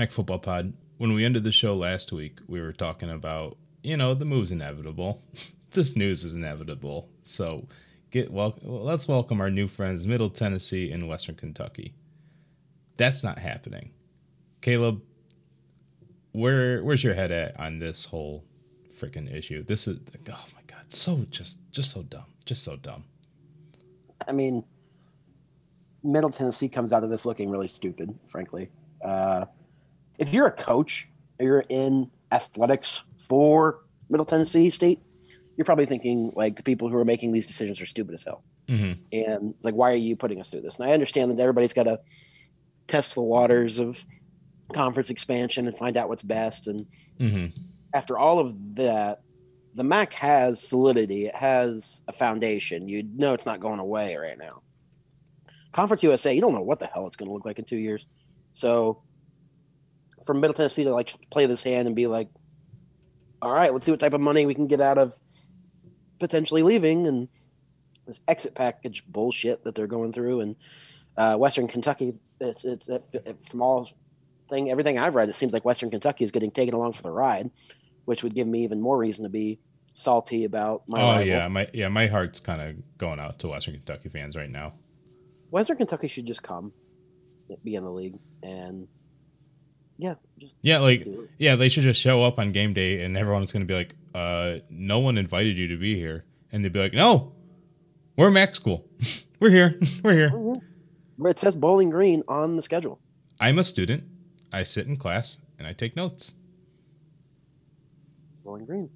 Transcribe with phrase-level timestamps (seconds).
[0.00, 0.72] Mac Football Pod.
[0.96, 4.50] When we ended the show last week, we were talking about, you know, the move's
[4.50, 5.20] inevitable.
[5.72, 7.10] this news is inevitable.
[7.22, 7.68] So
[8.10, 11.92] get well, let's welcome our new friends, Middle Tennessee and Western Kentucky.
[12.96, 13.90] That's not happening.
[14.62, 15.02] Caleb,
[16.32, 18.42] where where's your head at on this whole
[18.98, 19.62] freaking issue?
[19.62, 19.98] This is
[20.30, 23.04] oh my god, so just just so dumb, just so dumb.
[24.26, 24.64] I mean,
[26.02, 28.70] Middle Tennessee comes out of this looking really stupid, frankly.
[29.04, 29.44] Uh,
[30.20, 31.08] if you're a coach,
[31.40, 35.00] you're in athletics for Middle Tennessee State,
[35.56, 38.44] you're probably thinking like the people who are making these decisions are stupid as hell.
[38.68, 39.00] Mm-hmm.
[39.12, 40.78] And like, why are you putting us through this?
[40.78, 42.00] And I understand that everybody's got to
[42.86, 44.04] test the waters of
[44.72, 46.68] conference expansion and find out what's best.
[46.68, 46.86] And
[47.18, 47.46] mm-hmm.
[47.94, 49.22] after all of that,
[49.74, 51.26] the MAC has solidity.
[51.26, 52.88] It has a foundation.
[52.88, 54.62] You know it's not going away right now.
[55.72, 57.76] Conference USA, you don't know what the hell it's going to look like in two
[57.76, 58.06] years.
[58.52, 58.98] So,
[60.30, 62.28] for Middle Tennessee to like play this hand and be like,
[63.42, 65.18] all right, let's see what type of money we can get out of
[66.20, 67.26] potentially leaving and
[68.06, 70.40] this exit package bullshit that they're going through.
[70.40, 70.56] And
[71.16, 73.04] uh, Western Kentucky, it's, it's it,
[73.48, 73.90] from all
[74.48, 77.10] thing, everything I've read, it seems like Western Kentucky is getting taken along for the
[77.10, 77.50] ride,
[78.04, 79.58] which would give me even more reason to be
[79.94, 81.00] salty about my.
[81.00, 81.26] Oh rival.
[81.26, 84.74] yeah, my yeah, my heart's kind of going out to Western Kentucky fans right now.
[85.50, 86.72] Western Kentucky should just come,
[87.64, 88.86] be in the league, and
[90.00, 91.06] yeah, just yeah, like
[91.38, 94.56] yeah, they should just show up on game day, and everyone's gonna be like, uh,
[94.70, 97.32] no one invited you to be here, and they'd be like, no,
[98.16, 98.88] we're Mac school,
[99.40, 100.30] we're here, we're here.
[100.30, 101.26] Mm-hmm.
[101.26, 102.98] It says Bowling Green on the schedule.
[103.40, 104.04] I'm a student.
[104.52, 106.32] I sit in class and I take notes.
[108.42, 108.88] Bowling Green.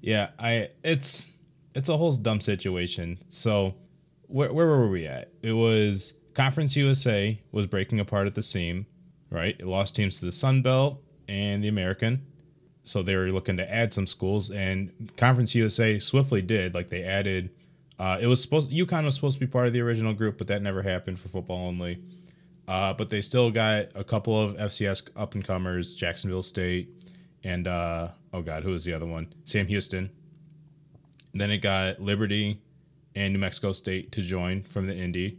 [0.00, 1.28] Yeah, I it's
[1.74, 3.18] it's a whole dumb situation.
[3.28, 3.76] So
[4.26, 5.32] where where were we at?
[5.42, 8.86] It was Conference USA was breaking apart at the seam,
[9.30, 9.56] right?
[9.58, 12.24] It lost teams to the Sun Belt and the American.
[12.84, 16.74] So they were looking to add some schools and Conference USA swiftly did.
[16.74, 17.50] Like they added
[17.98, 20.46] uh, it was supposed UConn was supposed to be part of the original group, but
[20.46, 22.00] that never happened for football only.
[22.68, 26.90] Uh, but they still got a couple of FCS up and comers, Jacksonville State,
[27.42, 29.32] and uh, oh god, who was the other one?
[29.44, 30.10] Sam Houston.
[31.34, 32.60] then it got Liberty
[33.14, 35.38] and New Mexico State to join from the Indy,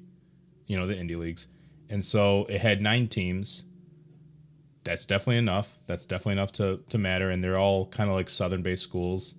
[0.67, 1.47] you know, the Indy leagues.
[1.89, 3.63] And so it had nine teams.
[4.83, 5.77] That's definitely enough.
[5.87, 7.29] That's definitely enough to, to matter.
[7.29, 9.35] And they're all kind of like Southern based schools.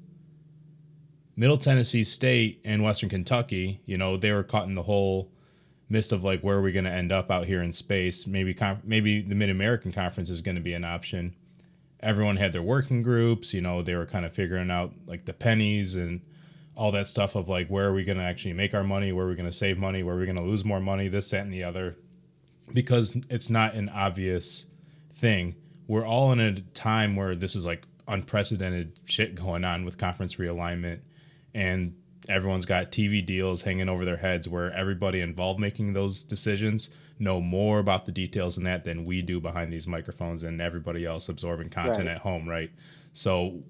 [1.36, 5.30] Middle Tennessee State and Western Kentucky, you know, they were caught in the whole
[5.88, 8.26] mist of like where are we going to end up out here in space.
[8.26, 11.34] Maybe maybe the Mid American Conference is going to be an option
[12.02, 13.54] everyone had their working groups.
[13.54, 16.20] You know, they were kind of figuring out like the pennies and
[16.74, 19.26] all that stuff of like where are we going to actually make our money, where
[19.26, 21.30] are we going to save money, where are we going to lose more money, this,
[21.30, 21.96] that, and the other,
[22.72, 24.66] because it's not an obvious
[25.20, 25.54] thing.
[25.86, 30.36] We're all in a time where this is like unprecedented shit going on with conference
[30.36, 31.00] realignment,
[31.54, 31.94] and
[32.28, 37.40] everyone's got TV deals hanging over their heads where everybody involved making those decisions know
[37.40, 41.28] more about the details in that than we do behind these microphones and everybody else
[41.28, 42.16] absorbing content right.
[42.16, 42.70] at home, right?
[43.12, 43.62] So,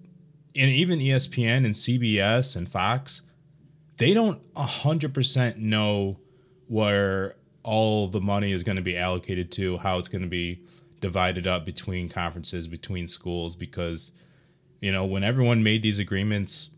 [0.54, 3.22] and even ESPN and CBS and Fox,
[3.98, 6.18] they don't 100% know
[6.68, 10.62] where all the money is going to be allocated to, how it's going to be
[11.00, 14.12] divided up between conferences, between schools, because,
[14.80, 16.70] you know, when everyone made these agreements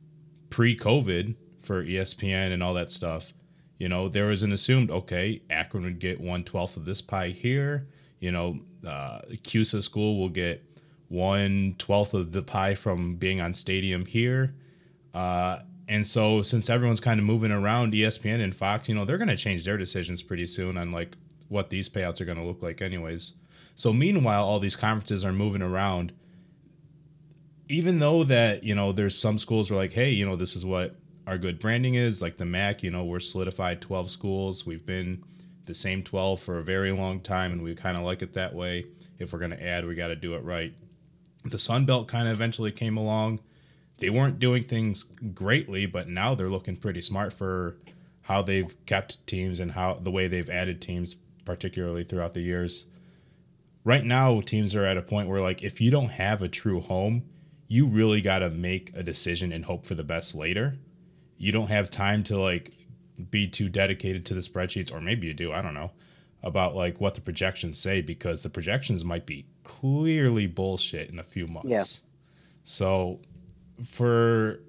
[0.51, 3.33] pre COVID for ESPN and all that stuff,
[3.79, 7.31] you know, there was an assumed okay, Akron would get one twelfth of this pie
[7.31, 7.89] here.
[8.21, 10.65] You know, uh, CUSA school will get
[11.09, 14.55] one twelfth of the pie from being on stadium here.
[15.13, 19.19] Uh, and so, since everyone's kind of moving around, ESPN and Fox, you know, they're
[19.19, 21.17] going to change their decisions pretty soon on like
[21.49, 23.33] what these payouts are going to look like, anyways.
[23.75, 26.13] So, meanwhile, all these conferences are moving around.
[27.69, 30.65] Even though that you know, there's some schools are like, hey, you know, this is
[30.65, 30.97] what
[31.27, 32.21] our good branding is.
[32.21, 34.67] Like the MAC, you know, we're solidified 12 schools.
[34.67, 35.25] We've been
[35.67, 38.55] the same 12 for a very long time, and we kind of like it that
[38.55, 38.87] way.
[39.19, 40.75] If we're to add, we got to do it right.
[41.45, 43.41] The Sun Belt kind of eventually came along.
[43.99, 47.77] They weren't doing things greatly, but now they're looking pretty smart for
[48.23, 52.87] how they've kept teams and how the way they've added teams, particularly throughout the years.
[53.85, 56.81] Right now, teams are at a point where, like, if you don't have a true
[56.81, 57.25] home,
[57.67, 60.79] you really got to make a decision and hope for the best later
[61.43, 62.71] you don't have time to like
[63.31, 65.91] be too dedicated to the spreadsheets or maybe you do i don't know
[66.43, 71.25] about like what the projections say because the projections might be clearly bullshit in a
[71.25, 71.85] few months yeah.
[72.63, 73.21] so
[73.85, 74.61] for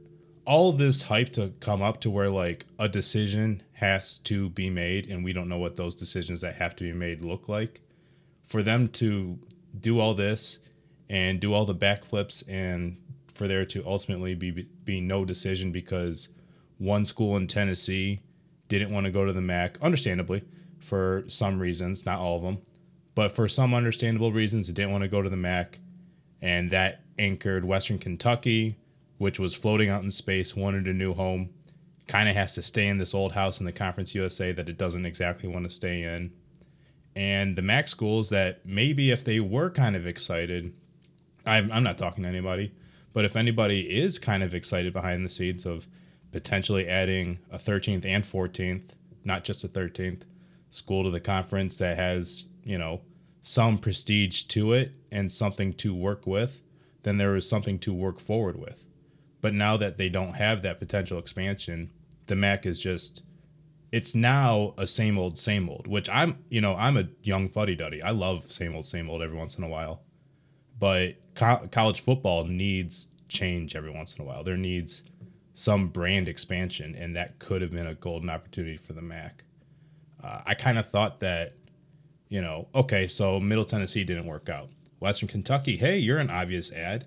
[0.45, 5.07] all this hype to come up to where like a decision has to be made
[5.07, 7.81] and we don't know what those decisions that have to be made look like
[8.45, 9.39] for them to
[9.79, 10.59] do all this
[11.09, 12.97] and do all the backflips and
[13.27, 14.51] for there to ultimately be
[14.83, 16.29] be no decision because
[16.77, 18.19] one school in Tennessee
[18.67, 20.43] didn't want to go to the MAC, understandably,
[20.79, 22.59] for some reasons, not all of them,
[23.15, 25.79] but for some understandable reasons, it didn't want to go to the MAC,
[26.41, 28.77] and that anchored Western Kentucky,
[29.17, 31.49] which was floating out in space, wanted a new home,
[32.07, 34.77] kind of has to stay in this old house in the Conference USA that it
[34.77, 36.31] doesn't exactly want to stay in.
[37.15, 40.73] And the MAC schools that maybe if they were kind of excited,
[41.45, 42.73] I'm, I'm not talking to anybody,
[43.13, 45.87] but if anybody is kind of excited behind the scenes of
[46.31, 48.89] potentially adding a 13th and 14th,
[49.23, 50.23] not just a 13th
[50.71, 53.01] school to the conference that has, you know,
[53.43, 56.61] some prestige to it and something to work with,
[57.03, 58.83] then there is something to work forward with.
[59.41, 61.91] But now that they don't have that potential expansion,
[62.27, 63.21] the MAC is just
[63.93, 67.75] it's now a same old same old, which I'm, you know, I'm a young fuddy
[67.75, 68.01] duddy.
[68.01, 70.01] I love same old same old every once in a while.
[70.79, 74.43] But co- college football needs change every once in a while.
[74.43, 75.03] There needs
[75.53, 79.43] some brand expansion, and that could have been a golden opportunity for the MAC.
[80.23, 81.53] Uh, I kind of thought that,
[82.29, 84.69] you know, okay, so Middle Tennessee didn't work out.
[84.99, 87.05] Western Kentucky, hey, you're an obvious ad.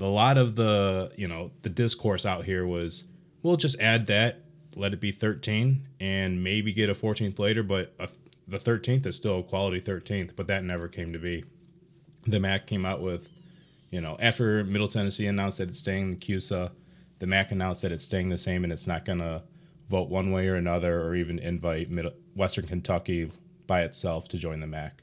[0.00, 3.04] A lot of the, you know, the discourse out here was,
[3.44, 4.42] we'll just add that,
[4.76, 8.08] let it be 13, and maybe get a 14th later, but a,
[8.46, 11.44] the 13th is still a quality 13th, but that never came to be.
[12.26, 13.28] The MAC came out with,
[13.90, 16.70] you know, after Middle Tennessee announced that it's staying in CUSA,
[17.18, 19.42] the MAC announced that it's staying the same and it's not going to
[19.88, 23.30] vote one way or another or even invite Middle, Western Kentucky
[23.66, 25.02] by itself to join the MAC.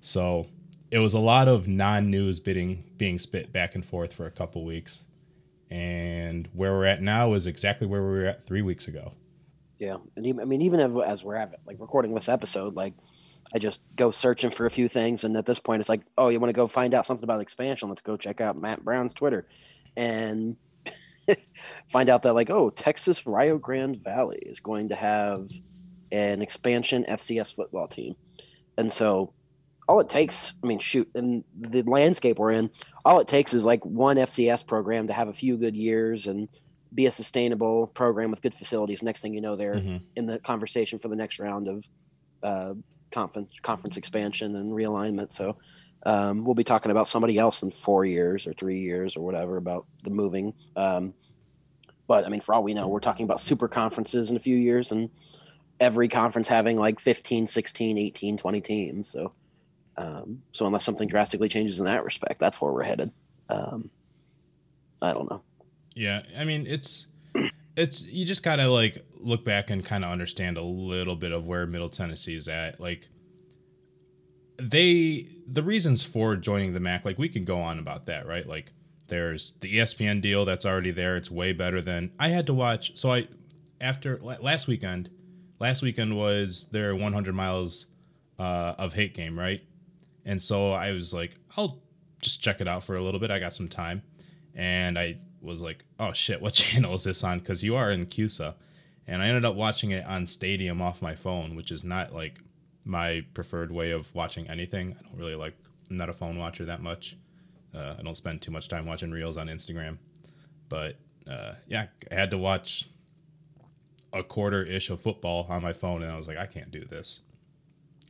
[0.00, 0.46] So
[0.90, 4.64] it was a lot of non-news bidding being spit back and forth for a couple
[4.64, 5.04] weeks,
[5.72, 9.14] and where we're at now is exactly where we were at three weeks ago.
[9.78, 12.92] Yeah, and even, I mean, even as we're at it, like recording this episode, like
[13.54, 16.28] I just go searching for a few things, and at this point, it's like, oh,
[16.28, 17.88] you want to go find out something about expansion?
[17.88, 19.48] Let's go check out Matt Brown's Twitter,
[19.96, 20.56] and
[21.88, 25.48] find out that like oh texas rio grande valley is going to have
[26.10, 28.16] an expansion fcs football team
[28.76, 29.32] and so
[29.88, 32.70] all it takes i mean shoot in the landscape we're in
[33.04, 36.48] all it takes is like one fcs program to have a few good years and
[36.94, 39.96] be a sustainable program with good facilities next thing you know they're mm-hmm.
[40.16, 41.84] in the conversation for the next round of
[42.42, 42.74] uh,
[43.10, 45.56] conference conference expansion and realignment so
[46.04, 49.56] um, we'll be talking about somebody else in four years or three years or whatever
[49.56, 50.52] about the moving.
[50.76, 51.14] Um,
[52.08, 54.56] but I mean, for all we know, we're talking about super conferences in a few
[54.56, 55.10] years and
[55.78, 59.08] every conference having like 15, 16, 18, 20 teams.
[59.08, 59.32] So,
[59.96, 63.12] um, so unless something drastically changes in that respect, that's where we're headed.
[63.48, 63.90] Um,
[65.00, 65.42] I don't know.
[65.94, 66.22] Yeah.
[66.38, 67.06] I mean, it's,
[67.76, 71.46] it's, you just gotta like look back and kind of understand a little bit of
[71.46, 72.80] where Middle Tennessee is at.
[72.80, 73.08] Like,
[74.58, 78.46] they the reasons for joining the Mac, like we can go on about that, right?
[78.46, 78.72] Like
[79.08, 81.16] there's the ESPN deal that's already there.
[81.16, 82.92] It's way better than I had to watch.
[82.98, 83.28] So I
[83.80, 85.10] after last weekend,
[85.58, 87.86] last weekend was their 100 miles
[88.38, 89.62] uh, of hate game, right?
[90.24, 91.78] And so I was like, I'll
[92.20, 93.30] just check it out for a little bit.
[93.30, 94.02] I got some time,
[94.54, 97.40] and I was like, oh shit, what channel is this on?
[97.40, 98.54] Because you are in CUSA,
[99.06, 102.40] and I ended up watching it on Stadium off my phone, which is not like
[102.84, 104.96] my preferred way of watching anything.
[104.98, 105.56] I don't really like.
[105.90, 107.16] I'm not a phone watcher that much.
[107.74, 109.98] Uh, I don't spend too much time watching reels on Instagram,
[110.68, 110.96] but
[111.28, 112.86] uh, yeah, I had to watch
[114.12, 116.84] a quarter ish of football on my phone, and I was like, I can't do
[116.84, 117.20] this.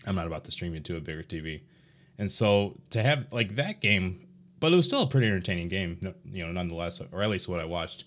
[0.05, 1.63] I'm not about to stream it to a bigger TV,
[2.19, 4.27] and so to have like that game,
[4.61, 7.61] but it was still a pretty entertaining game, you know, nonetheless, or at least what
[7.61, 8.05] I watched.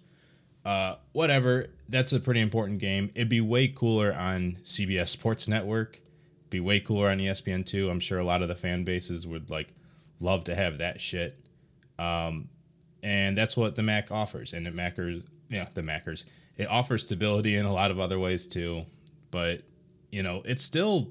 [0.63, 3.11] Uh, whatever, that's a pretty important game.
[3.13, 6.01] It'd be way cooler on CBS Sports Network
[6.55, 7.89] be way cooler on ESPN2.
[7.89, 9.73] I'm sure a lot of the fan bases would like
[10.19, 11.37] love to have that shit.
[11.99, 12.49] Um,
[13.03, 14.53] and that's what the Mac offers.
[14.53, 16.25] And the Mackers, yeah, the Mackers,
[16.57, 18.85] it offers stability in a lot of other ways too.
[19.31, 19.61] But
[20.11, 21.09] you know, it's still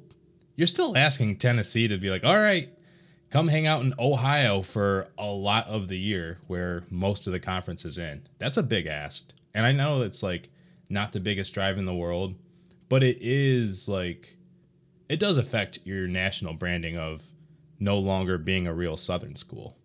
[0.56, 2.70] you're still asking Tennessee to be like, all right,
[3.30, 7.40] come hang out in Ohio for a lot of the year where most of the
[7.40, 8.22] conference is in.
[8.38, 9.24] That's a big ask.
[9.52, 10.50] And I know it's like
[10.90, 12.34] not the biggest drive in the world,
[12.88, 14.36] but it is like
[15.08, 17.22] it does affect your national branding of
[17.78, 19.76] no longer being a real southern school.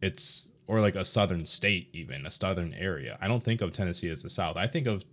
[0.00, 3.18] It's or like a southern state even, a southern area.
[3.20, 4.56] I don't think of Tennessee as the south.
[4.56, 5.04] I think of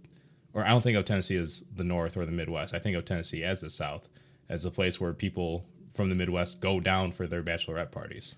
[0.54, 2.74] or I don't think of Tennessee as the north or the midwest.
[2.74, 4.08] I think of Tennessee as the south,
[4.50, 5.66] as a place where people
[5.98, 8.36] from the midwest go down for their bachelorette parties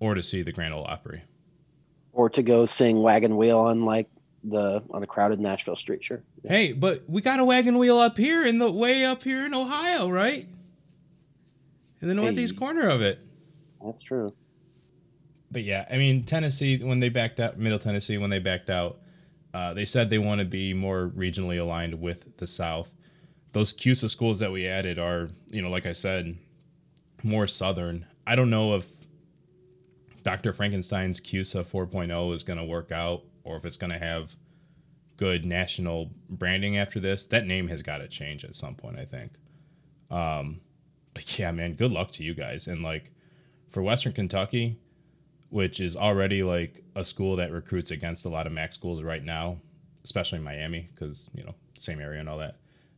[0.00, 1.22] or to see the Grand Ole Opry
[2.12, 4.08] or to go sing Wagon Wheel on like
[4.42, 6.02] the on the crowded Nashville street.
[6.02, 6.22] Sure.
[6.42, 6.50] Yeah.
[6.50, 9.54] Hey, but we got a wagon wheel up here in the way up here in
[9.54, 10.48] Ohio, right?
[12.00, 12.58] In the northeast hey.
[12.58, 13.20] corner of it.
[13.84, 14.34] That's true.
[15.50, 18.98] But yeah, I mean Tennessee when they backed out, Middle Tennessee when they backed out,
[19.52, 22.92] uh, they said they want to be more regionally aligned with the South.
[23.52, 26.36] Those CUSA schools that we added are, you know, like I said,
[27.22, 28.06] more southern.
[28.26, 28.88] I don't know if
[30.22, 30.52] Dr.
[30.52, 34.34] Frankenstein's CUSA 4.0 is going to work out or if it's going to have
[35.16, 37.26] good national branding after this.
[37.26, 39.32] That name has got to change at some point, I think.
[40.10, 40.60] Um,
[41.14, 42.66] but yeah, man, good luck to you guys.
[42.66, 43.12] And like
[43.70, 44.78] for Western Kentucky,
[45.48, 49.22] which is already like a school that recruits against a lot of MAC schools right
[49.22, 49.58] now,
[50.04, 52.56] especially Miami, because you know same area and all that.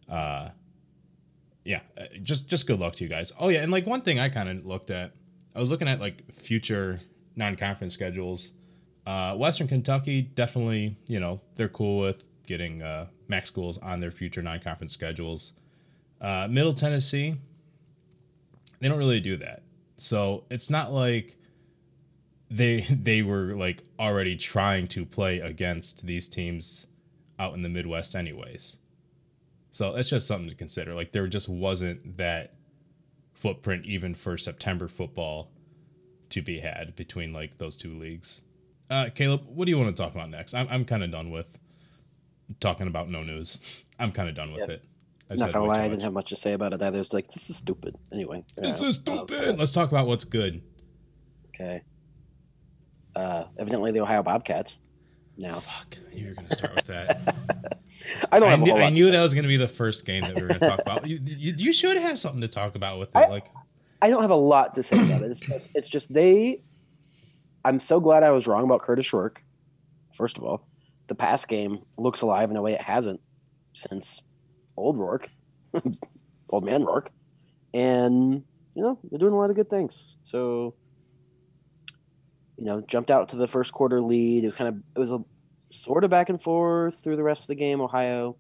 [0.08, 0.50] Uh,
[1.68, 3.30] yeah, uh, just just good luck to you guys.
[3.38, 5.12] Oh yeah, and like one thing I kind of looked at,
[5.54, 6.98] I was looking at like future
[7.36, 8.52] non-conference schedules.
[9.06, 14.10] Uh, Western Kentucky definitely, you know, they're cool with getting uh, MAC schools on their
[14.10, 15.52] future non-conference schedules.
[16.22, 17.34] Uh, Middle Tennessee,
[18.80, 19.62] they don't really do that.
[19.98, 21.36] So it's not like
[22.50, 26.86] they they were like already trying to play against these teams
[27.38, 28.78] out in the Midwest anyways.
[29.70, 30.92] So that's just something to consider.
[30.92, 32.54] Like there just wasn't that
[33.32, 35.50] footprint even for September football
[36.30, 38.42] to be had between like those two leagues.
[38.90, 40.54] Uh, Caleb, what do you want to talk about next?
[40.54, 41.58] I'm I'm kind of done with
[42.60, 43.84] talking about no news.
[43.98, 44.70] I'm kind of done with yep.
[44.70, 44.84] it.
[45.30, 46.98] I've not gonna lie, I didn't have much to say about it either.
[47.00, 47.96] It's like this is stupid.
[48.12, 49.48] Anyway, this is stupid.
[49.48, 50.62] Uh, Let's talk about what's good.
[51.48, 51.82] Okay.
[53.14, 54.80] Uh, evidently, the Ohio Bobcats.
[55.36, 57.34] Now, fuck, you were gonna start with that.
[58.30, 58.48] I don't.
[58.48, 60.60] I knew, I knew that was gonna be the first game that we were gonna
[60.60, 61.06] talk about.
[61.06, 63.16] You, you, you, should have something to talk about with it.
[63.16, 63.46] I, like,
[64.02, 65.30] I don't have a lot to say about it.
[65.30, 66.62] It's just, it's just they.
[67.64, 69.42] I'm so glad I was wrong about Kurtis Rourke.
[70.14, 70.66] First of all,
[71.08, 73.20] the pass game looks alive in a way it hasn't
[73.72, 74.22] since
[74.76, 75.28] old Rourke,
[76.50, 77.10] old man Rourke,
[77.74, 78.44] and
[78.74, 80.16] you know they're doing a lot of good things.
[80.22, 80.74] So,
[82.56, 84.44] you know, jumped out to the first quarter lead.
[84.44, 85.24] It was kind of it was a
[85.70, 87.80] sort of back and forth through the rest of the game.
[87.80, 88.36] Ohio,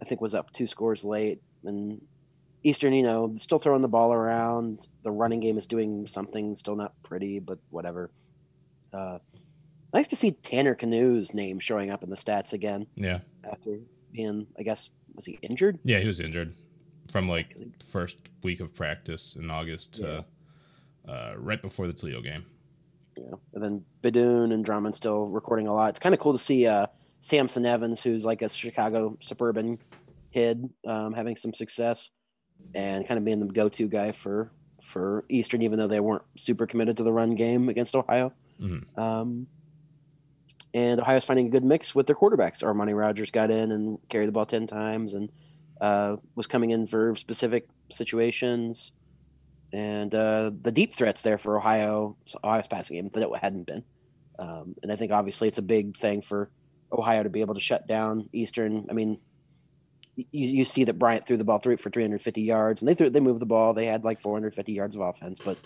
[0.00, 2.00] I think, was up two scores late, and
[2.62, 4.86] Eastern, you know, still throwing the ball around.
[5.02, 8.10] The running game is doing something, still not pretty, but whatever.
[8.92, 9.18] Uh,
[9.92, 12.86] nice to see Tanner Knue's name showing up in the stats again.
[12.94, 13.20] Yeah.
[13.50, 13.78] After
[14.12, 15.78] being, I guess, was he injured?
[15.84, 16.54] Yeah, he was injured
[17.10, 20.24] from like first week of practice in August to
[21.06, 21.12] yeah.
[21.12, 22.44] uh, right before the Toledo game.
[23.18, 25.90] Yeah, and then Beydoun and Drummond still recording a lot.
[25.90, 26.86] It's kind of cool to see uh,
[27.20, 29.78] Samson Evans, who's like a Chicago suburban
[30.32, 32.10] kid, um, having some success
[32.74, 34.50] and kind of being the go-to guy for
[34.82, 38.32] for Eastern, even though they weren't super committed to the run game against Ohio.
[38.60, 39.00] Mm-hmm.
[39.00, 39.46] Um,
[40.74, 42.62] and Ohio's finding a good mix with their quarterbacks.
[42.62, 45.30] Armani Rogers got in and carried the ball ten times, and
[45.80, 48.92] uh, was coming in for specific situations.
[49.76, 53.84] And uh, the deep threats there for Ohio, Ohio's passing game that it hadn't been.
[54.38, 56.50] Um, and I think obviously it's a big thing for
[56.90, 58.86] Ohio to be able to shut down Eastern.
[58.88, 59.18] I mean,
[60.16, 63.10] you, you see that Bryant threw the ball through for 350 yards, and they threw
[63.10, 63.74] they moved the ball.
[63.74, 65.58] They had like 450 yards of offense, but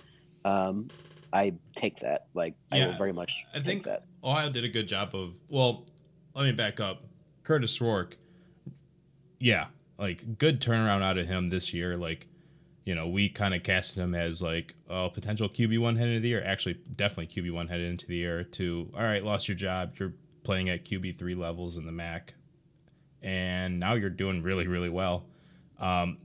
[0.44, 0.88] um,
[1.32, 2.26] I take that.
[2.34, 3.44] Like yeah, I will very much.
[3.54, 5.38] I think that Ohio did a good job of.
[5.48, 5.86] Well,
[6.34, 7.04] let me back up.
[7.44, 8.16] Kurtis Rourke,
[9.38, 9.66] yeah,
[10.00, 11.96] like good turnaround out of him this year.
[11.96, 12.26] Like,
[12.90, 16.22] you know, we kind of casted him as like a potential QB one headed into
[16.22, 16.42] the year.
[16.44, 18.42] Actually, definitely QB one headed into the year.
[18.44, 19.94] To all right, lost your job.
[19.98, 22.34] You're playing at QB three levels in the MAC,
[23.22, 25.24] and now you're doing really really well.
[25.78, 26.18] Um,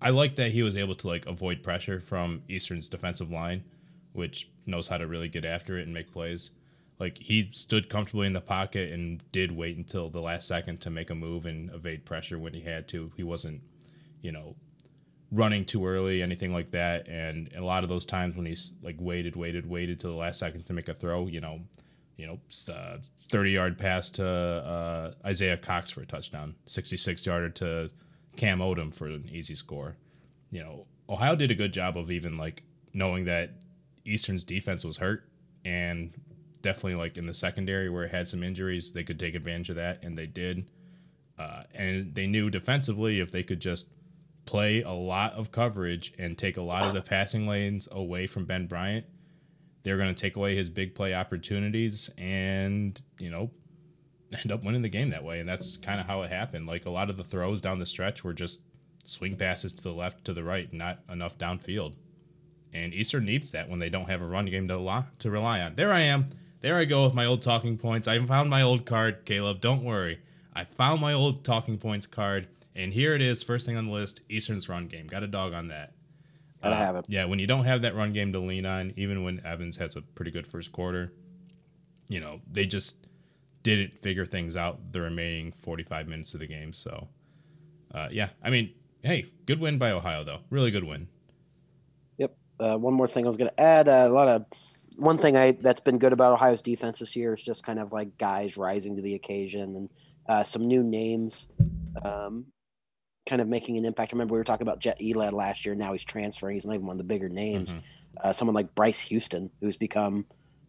[0.00, 3.64] I like that he was able to like avoid pressure from Eastern's defensive line
[4.12, 6.50] which knows how to really get after it and make plays.
[6.98, 10.90] Like he stood comfortably in the pocket and did wait until the last second to
[10.90, 13.12] make a move and evade pressure when he had to.
[13.16, 13.62] He wasn't,
[14.20, 14.54] you know,
[15.32, 17.08] running too early, anything like that.
[17.08, 20.38] And a lot of those times when he's like waited, waited, waited to the last
[20.38, 21.60] second to make a throw, you know,
[22.16, 22.38] you know,
[22.72, 22.98] uh,
[23.30, 27.90] 30 yard pass to uh, Isaiah Cox for a touchdown, 66 yarder to
[28.36, 29.96] Cam Odom for an easy score.
[30.50, 32.62] You know, Ohio did a good job of even like
[32.92, 33.54] knowing that
[34.04, 35.28] Eastern's defense was hurt,
[35.64, 36.12] and
[36.60, 39.76] definitely like in the secondary where it had some injuries, they could take advantage of
[39.76, 40.66] that, and they did.
[41.38, 43.88] Uh, and they knew defensively if they could just
[44.44, 48.44] play a lot of coverage and take a lot of the passing lanes away from
[48.44, 49.06] Ben Bryant,
[49.82, 53.50] they're going to take away his big play opportunities and, you know,
[54.32, 55.40] end up winning the game that way.
[55.40, 56.66] And that's kind of how it happened.
[56.66, 58.60] Like a lot of the throws down the stretch were just
[59.04, 61.94] swing passes to the left, to the right, not enough downfield.
[62.72, 65.60] And Eastern needs that when they don't have a run game to, lo- to rely
[65.60, 65.74] on.
[65.74, 66.30] There I am.
[66.62, 68.08] There I go with my old talking points.
[68.08, 69.60] I found my old card, Caleb.
[69.60, 70.20] Don't worry.
[70.54, 73.92] I found my old talking points card, and here it is, first thing on the
[73.92, 75.06] list Eastern's run game.
[75.06, 75.92] Got a dog on that.
[76.62, 77.02] Gotta Uh, have him.
[77.08, 79.96] Yeah, when you don't have that run game to lean on, even when Evans has
[79.96, 81.12] a pretty good first quarter,
[82.08, 83.06] you know, they just
[83.62, 86.72] didn't figure things out the remaining 45 minutes of the game.
[86.72, 87.08] So,
[87.94, 90.40] uh, yeah, I mean, hey, good win by Ohio, though.
[90.50, 91.08] Really good win.
[92.18, 92.36] Yep.
[92.58, 93.88] Uh, one more thing I was going to add.
[93.88, 94.46] Uh, a lot of
[94.96, 97.92] one thing I that's been good about Ohio's defense this year is just kind of
[97.92, 99.88] like guys rising to the occasion and
[100.28, 101.46] uh, some new names,
[102.04, 102.46] um,
[103.26, 104.12] kind of making an impact.
[104.12, 105.74] Remember we were talking about Jett Elad last year.
[105.74, 106.54] Now he's transferring.
[106.54, 107.74] He's not even one of the bigger names.
[107.74, 107.82] Mhm.
[108.20, 110.26] Uh, someone like Bryce Houston, who's become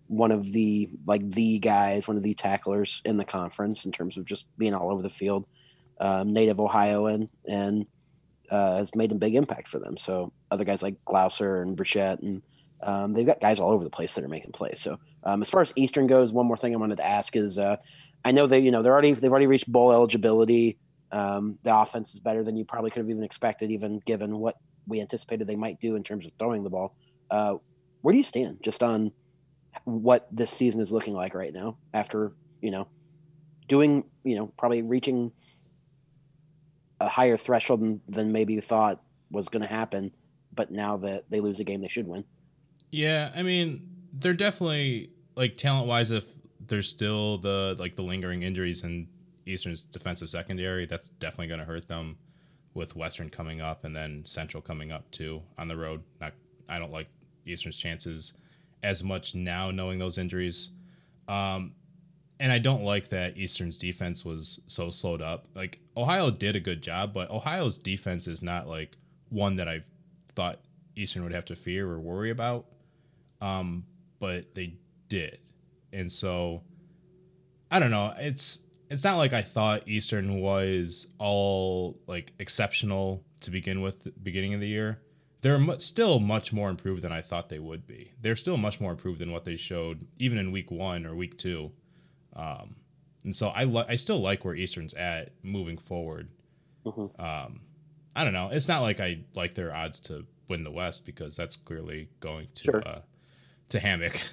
[0.07, 4.17] one of the like the guys, one of the tacklers in the conference in terms
[4.17, 5.45] of just being all over the field.
[5.99, 7.85] Um, native Ohioan and
[8.49, 9.95] uh, has made a big impact for them.
[9.97, 12.41] So other guys like Glouser and Brichette and
[12.81, 14.79] um, they've got guys all over the place that are making plays.
[14.81, 17.57] So um, as far as Eastern goes, one more thing I wanted to ask is
[17.57, 17.77] uh,
[18.25, 20.77] I know that you know they're already they've already reached bowl eligibility.
[21.13, 24.57] Um, the offense is better than you probably could have even expected, even given what
[24.87, 26.95] we anticipated they might do in terms of throwing the ball.
[27.29, 27.55] Uh,
[28.01, 29.11] where do you stand just on
[29.85, 32.87] what this season is looking like right now after you know
[33.67, 35.31] doing you know probably reaching
[36.99, 40.11] a higher threshold than, than maybe you thought was going to happen,
[40.53, 42.23] but now that they lose a game they should win.
[42.91, 46.11] Yeah, I mean, they're definitely like talent wise.
[46.11, 46.25] If
[46.59, 49.07] there's still the like the lingering injuries in
[49.45, 52.17] Eastern's defensive secondary, that's definitely going to hurt them.
[52.75, 56.01] With Western coming up and then Central coming up too on the road.
[56.19, 56.33] Not,
[56.67, 57.07] I don't like
[57.45, 58.33] Eastern's chances
[58.81, 60.71] as much now knowing those injuries.
[61.27, 61.73] Um,
[62.39, 65.47] and I don't like that Eastern's defense was so slowed up.
[65.55, 68.97] Like Ohio did a good job, but Ohio's defense is not like
[69.29, 69.83] one that I
[70.35, 70.59] thought
[70.95, 72.65] Eastern would have to fear or worry about.
[73.39, 73.85] Um,
[74.19, 74.77] but they
[75.09, 75.39] did,
[75.91, 76.63] and so
[77.69, 78.13] I don't know.
[78.17, 78.59] It's
[78.89, 84.59] it's not like I thought Eastern was all like exceptional to begin with, beginning of
[84.59, 85.01] the year.
[85.41, 88.11] They're mu- still much more improved than I thought they would be.
[88.21, 91.37] They're still much more improved than what they showed even in week one or week
[91.37, 91.71] two.
[92.35, 92.75] Um,
[93.25, 96.29] and so I li- I still like where Eastern's at moving forward.
[96.85, 97.19] Mhm.
[97.19, 97.61] Um,
[98.15, 98.49] I don't know.
[98.51, 102.47] It's not like I like their odds to win the West because that's clearly going
[102.55, 102.87] to Sure.
[102.87, 103.01] uh,
[103.69, 104.19] to Hammock.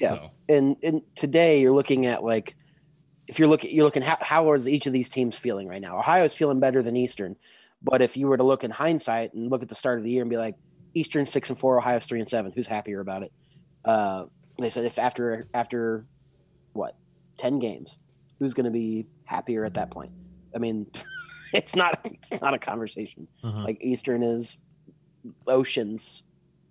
[0.00, 0.08] Yeah.
[0.10, 2.56] So And and today you're looking at like
[3.26, 5.98] if you're looking you're looking how how is each of these teams feeling right now?
[5.98, 7.36] Ohio's feeling better than Eastern,
[7.82, 10.10] but if you were to look in hindsight and look at the start of the
[10.10, 10.56] year and be like
[10.94, 13.32] Eastern six and four, Ohio's three and seven, who's happier about it?
[13.84, 14.26] Uh,
[14.58, 16.06] they said if after after
[16.72, 16.96] what
[17.36, 17.98] ten games,
[18.38, 20.12] who's going to be happier at that point?
[20.54, 20.86] I mean,
[21.52, 23.26] it's not it's not a conversation.
[23.64, 24.58] Like Eastern is
[25.46, 26.22] oceans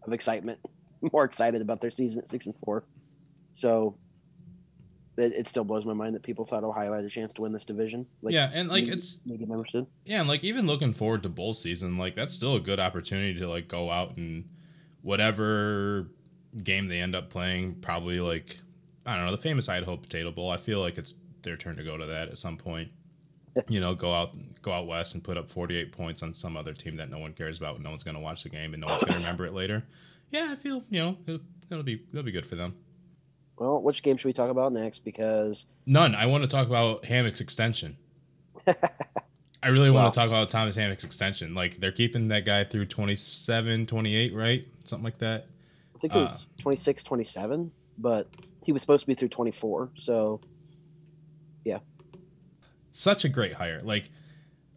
[0.06, 0.60] of excitement,
[1.14, 2.86] more excited about their season at six and four.
[3.54, 3.98] So
[5.18, 7.52] it, it still blows my mind that people thought Ohio had a chance to win
[7.52, 8.06] this division.
[8.22, 9.86] Like, yeah, and like it's media members did.
[10.06, 13.40] Yeah, and like even looking forward to bowl season, like that's still a good opportunity
[13.40, 14.50] to like go out and
[15.02, 16.08] whatever
[16.64, 18.58] game they end up playing, probably like
[19.06, 20.50] I don't know, the famous Idaho Potato Bowl.
[20.50, 22.90] I feel like it's their turn to go to that at some point.
[23.68, 26.74] You know, go out go out west and put up 48 points on some other
[26.74, 28.88] team that no one cares about, no one's going to watch the game and no
[28.88, 29.84] one's going to remember it later.
[30.32, 32.76] Yeah, I feel, you know, it'll, it'll be it'll be good for them.
[33.58, 35.00] Well, which game should we talk about next?
[35.06, 36.16] Because None.
[36.16, 37.98] I want to talk about Hammock's extension.
[38.68, 40.10] I really want Wow.
[40.10, 41.54] to talk about Thomas Hammock's extension.
[41.56, 44.68] Like they're keeping that guy through 27, 28, right?
[44.84, 45.48] Something like that.
[45.96, 48.28] I think it was uh, 26, 27, but
[48.66, 49.92] he was supposed to be through 24.
[49.96, 50.42] So
[51.64, 51.80] yeah.
[52.92, 53.80] Such a great hire.
[53.84, 54.10] Like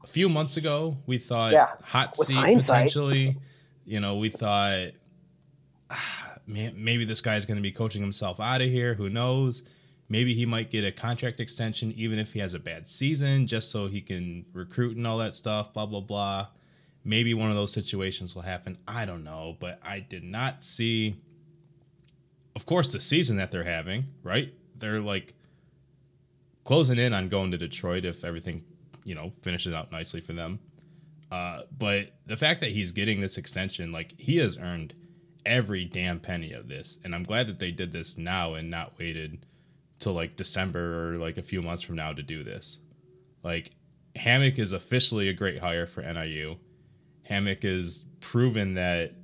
[0.05, 3.39] a few months ago, we thought Yeah, hot seat potentially.
[3.85, 4.91] You know, we thought
[6.47, 8.95] maybe this guy's going to be coaching himself out of here.
[8.95, 9.63] Who knows?
[10.09, 13.71] Maybe he might get a contract extension even if he has a bad season, just
[13.71, 15.73] so he can recruit and all that stuff.
[15.73, 16.49] Blah blah blah.
[17.05, 18.79] Maybe one of those situations will happen.
[18.87, 21.17] I don't know, but I did not see.
[22.55, 24.55] Of course, the season that they're having, right?
[24.79, 25.35] They're like
[26.65, 28.65] closing in on going to Detroit if everything,
[29.05, 30.61] you know, finishes out nicely for them.
[31.31, 34.95] Uh, but the fact that he's getting this extension, like he has earned
[35.47, 38.99] every damn penny of this, and I'm glad that they did this now and not
[38.99, 39.47] waited
[40.01, 42.81] till like December or like a few months from now to do this.
[43.43, 43.71] Like
[44.17, 46.57] Hammock is officially a great hire for NIU.
[47.23, 49.15] Hammock is proven that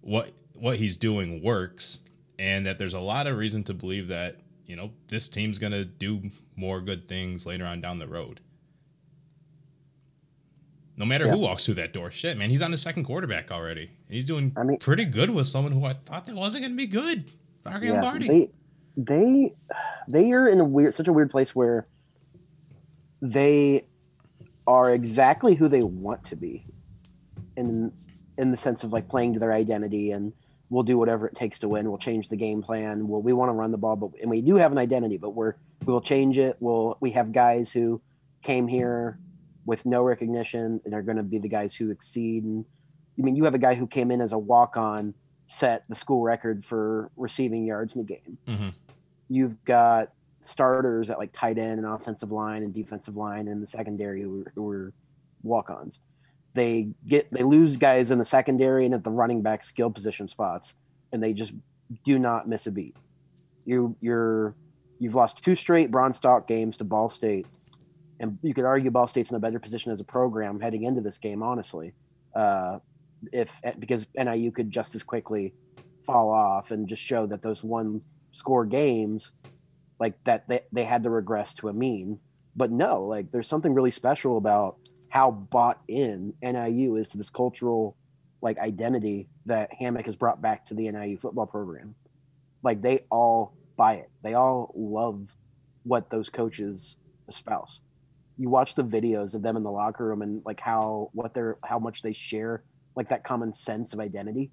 [0.00, 2.00] what what he's doing works,
[2.38, 5.84] and that there's a lot of reason to believe that you know this team's gonna
[5.84, 8.40] do more good things later on down the road.
[10.96, 11.32] No matter Yeah.
[11.32, 13.90] who walks through that door, shit, man, he's on his second quarterback already.
[14.08, 16.86] He's doing I mean- pretty good with someone who I thought that wasn't gonna be
[16.86, 17.30] good.
[17.64, 18.28] Barry yeah, Lombardi.
[18.28, 18.50] they
[18.96, 19.54] they
[20.08, 21.86] they are in a weird, such a weird place where
[23.20, 23.84] they
[24.66, 26.64] are exactly who they want to be,
[27.56, 27.92] and
[28.38, 30.32] in the sense of like playing to their identity and
[30.70, 31.88] we'll do whatever it takes to win.
[31.88, 33.08] We'll change the game plan.
[33.08, 35.30] We'll, we want to run the ball, but and we do have an identity, but
[35.30, 36.56] we're we'll change it.
[36.60, 38.00] We'll we have guys who
[38.42, 39.18] came here
[39.66, 42.44] with no recognition and are going to be the guys who exceed.
[42.44, 42.64] And
[43.18, 45.14] I mean, you have a guy who came in as a walk on,
[45.46, 48.38] set the school record for receiving yards in a game.
[48.46, 48.68] Mm-hmm.
[49.28, 53.66] You've got starters at like tight end and offensive line and defensive line and the
[53.66, 54.92] secondary who were, were
[55.42, 55.98] walk-ons.
[56.54, 60.28] They get they lose guys in the secondary and at the running back skill position
[60.28, 60.74] spots,
[61.12, 61.52] and they just
[62.04, 62.96] do not miss a beat.
[63.64, 64.54] You you're
[64.98, 67.46] you've lost two straight Bronze Stalk games to Ball State,
[68.18, 71.00] and you could argue Ball State's in a better position as a program heading into
[71.00, 71.92] this game, honestly.
[72.34, 72.78] Uh,
[73.32, 75.54] if because NIU could just as quickly
[76.06, 78.02] fall off and just show that those one
[78.32, 79.32] score games
[79.98, 82.18] like that they, they had to regress to a mean.
[82.56, 84.76] But no like there's something really special about
[85.10, 87.96] how bought in niu is to this cultural
[88.40, 91.94] like identity that hammock has brought back to the niu football program.
[92.62, 94.10] Like they all buy it.
[94.22, 95.34] They all love
[95.84, 96.96] what those coaches
[97.28, 97.80] espouse.
[98.36, 101.58] You watch the videos of them in the locker room and like how what they're
[101.64, 102.62] how much they share
[102.96, 104.50] like that common sense of identity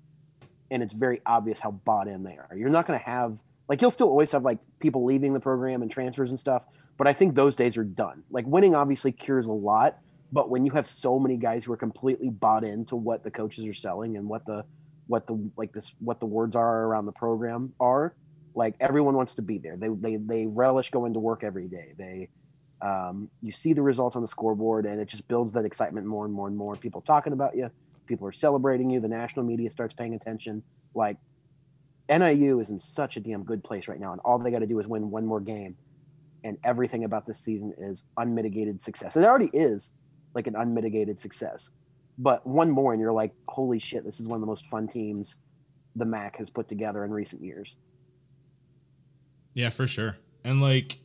[0.71, 3.81] and it's very obvious how bought in they are you're not going to have like
[3.81, 6.63] you'll still always have like people leaving the program and transfers and stuff,
[6.97, 8.23] but I think those days are done.
[8.29, 9.97] Like winning obviously cures a lot,
[10.31, 13.65] but when you have so many guys who are completely bought into what the coaches
[13.65, 14.65] are selling and what the
[15.07, 18.15] what the like this what the words are around the program are,
[18.53, 19.77] like everyone wants to be there.
[19.77, 21.93] They they they relish going to work every day.
[21.97, 22.29] They
[22.81, 26.25] um, you see the results on the scoreboard and it just builds that excitement more
[26.25, 26.75] and more and more.
[26.75, 27.71] People talking about you,
[28.05, 28.99] people are celebrating you.
[28.99, 30.63] The national media starts paying attention.
[30.93, 31.17] Like
[32.09, 34.67] NIU is in such a damn good place right now, and all they got to
[34.67, 35.75] do is win one more game,
[36.43, 39.15] and everything about this season is unmitigated success.
[39.15, 39.91] It already is
[40.33, 41.71] like an unmitigated success,
[42.17, 44.87] but one more, and you're like, holy shit, this is one of the most fun
[44.87, 45.35] teams
[45.95, 47.75] the MAC has put together in recent years.
[49.53, 50.99] Yeah, for sure, and like.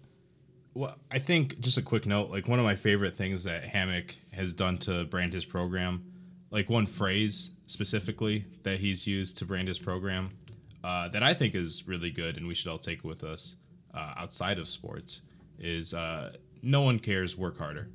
[0.73, 4.15] Well, I think just a quick note, like one of my favorite things that Hammock
[4.31, 6.10] has done to brand his program,
[6.51, 10.31] like one phrase specifically that he's used to brand his program
[10.83, 13.57] uh, that I think is really good and we should all take with us
[13.95, 15.23] uh, outside of sports
[15.59, 16.33] is uh,
[16.63, 17.89] no one cares, work harder.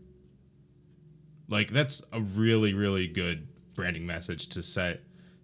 [1.48, 5.02] Like that's a really really good branding message to set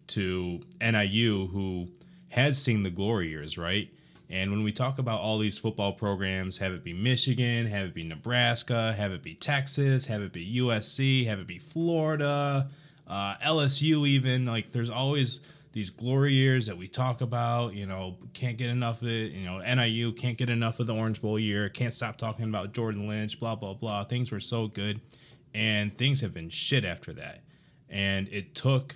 [0.08, 1.88] to NIU who
[2.30, 3.90] has seen the glory years, right?
[4.30, 7.94] And when we talk about all these football programs, have it be Michigan, have it
[7.94, 12.70] be Nebraska, have it be Texas, have it be USC, have it be Florida,
[13.12, 15.42] uh, LSU, even like there's always
[15.74, 17.74] these glory years that we talk about.
[17.74, 19.34] You know, can't get enough of it.
[19.34, 21.68] You know, NIU can't get enough of the Orange Bowl year.
[21.68, 23.38] Can't stop talking about Jordan Lynch.
[23.38, 24.06] Blah blah blah.
[24.06, 25.02] Things were so good,
[25.54, 27.44] and things have been shit after that.
[27.90, 28.96] And it took,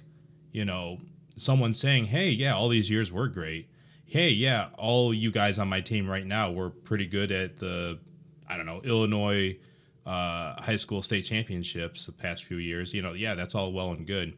[0.54, 1.00] you know,
[1.36, 3.68] someone saying, "Hey, yeah, all these years were great.
[4.06, 8.00] Hey, yeah, all you guys on my team right now were pretty good at the,
[8.48, 9.58] I don't know, Illinois."
[10.06, 13.92] Uh, high school state championships the past few years, you know, yeah, that's all well
[13.92, 14.36] and good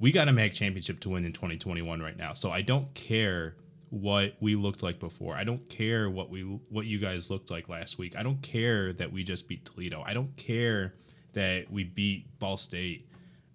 [0.00, 2.32] we got a MAC championship to win in 2021 right now.
[2.34, 3.56] So I don't care
[3.90, 5.34] what we looked like before.
[5.34, 8.16] I don't care what we what you guys looked like last week.
[8.16, 10.02] I don't care that we just beat Toledo.
[10.04, 10.94] I don't care
[11.32, 13.08] that we beat Ball State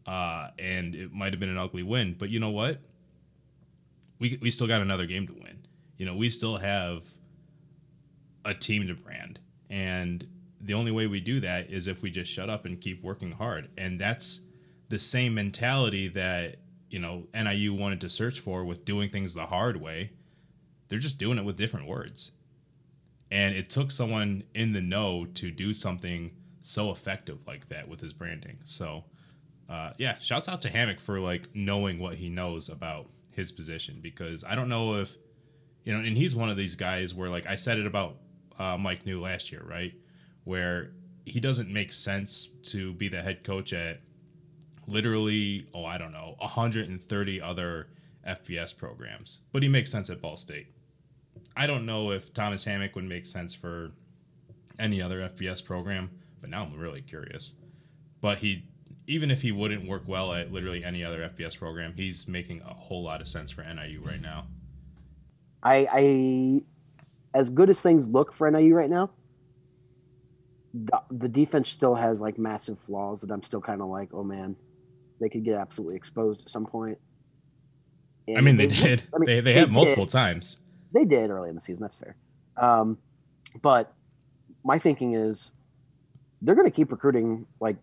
[0.06, 2.16] uh, and it might have been an ugly win.
[2.18, 2.80] But you know what?
[4.20, 5.66] We we still got another game to win.
[5.98, 7.04] You know, we still have
[8.44, 9.40] a team to brand.
[9.70, 10.28] And
[10.64, 13.32] the only way we do that is if we just shut up and keep working
[13.32, 13.70] hard.
[13.78, 14.42] And that's
[14.90, 16.58] the same mentality that
[16.90, 20.12] you know NIU wanted to search for with doing things the hard way.
[20.88, 22.32] They're just doing it with different words.
[23.32, 28.00] And it took someone in the know to do something so effective like that with
[28.00, 28.60] his branding.
[28.64, 29.04] So,
[29.68, 34.00] uh, yeah, shouts out to Hammock for like knowing what he knows about his position
[34.02, 35.18] because I don't know if,
[35.84, 38.18] you know, and he's one of these guys where like I said it about
[38.60, 39.94] uh, Mike Neu last year, right?
[40.44, 40.92] Where
[41.26, 44.02] he doesn't make sense to be the head coach at
[44.88, 47.88] literally, oh, I don't know, 130 other
[48.28, 50.68] FBS programs, but he makes sense at Ball State.
[51.56, 53.92] I don't know if Thomas Hammock would make sense for
[54.80, 56.10] any other FBS program,
[56.42, 57.54] but now I'm really curious.
[58.22, 58.66] But he,
[59.08, 62.74] even if he wouldn't work well at literally any other FBS program, he's making a
[62.74, 64.48] whole lot of sense for NIU right now.
[65.62, 66.62] I, I
[67.34, 69.10] as good as things look for NIU right now,
[70.74, 74.24] the, the defense still has like massive flaws that I'm still kind of like, oh
[74.24, 74.56] man,
[75.20, 76.98] they could get absolutely exposed at some point.
[78.28, 79.04] And I mean, they, they did.
[79.14, 80.58] I mean, they they, they have multiple times.
[80.94, 81.82] They did early in the season.
[81.82, 82.16] That's fair.
[82.58, 82.98] Um,
[83.62, 83.94] but
[84.64, 85.52] my thinking is
[86.42, 87.78] they're going to keep recruiting like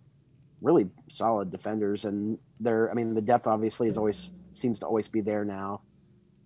[0.61, 5.07] really solid defenders, and they're I mean the depth obviously is always seems to always
[5.07, 5.83] be there now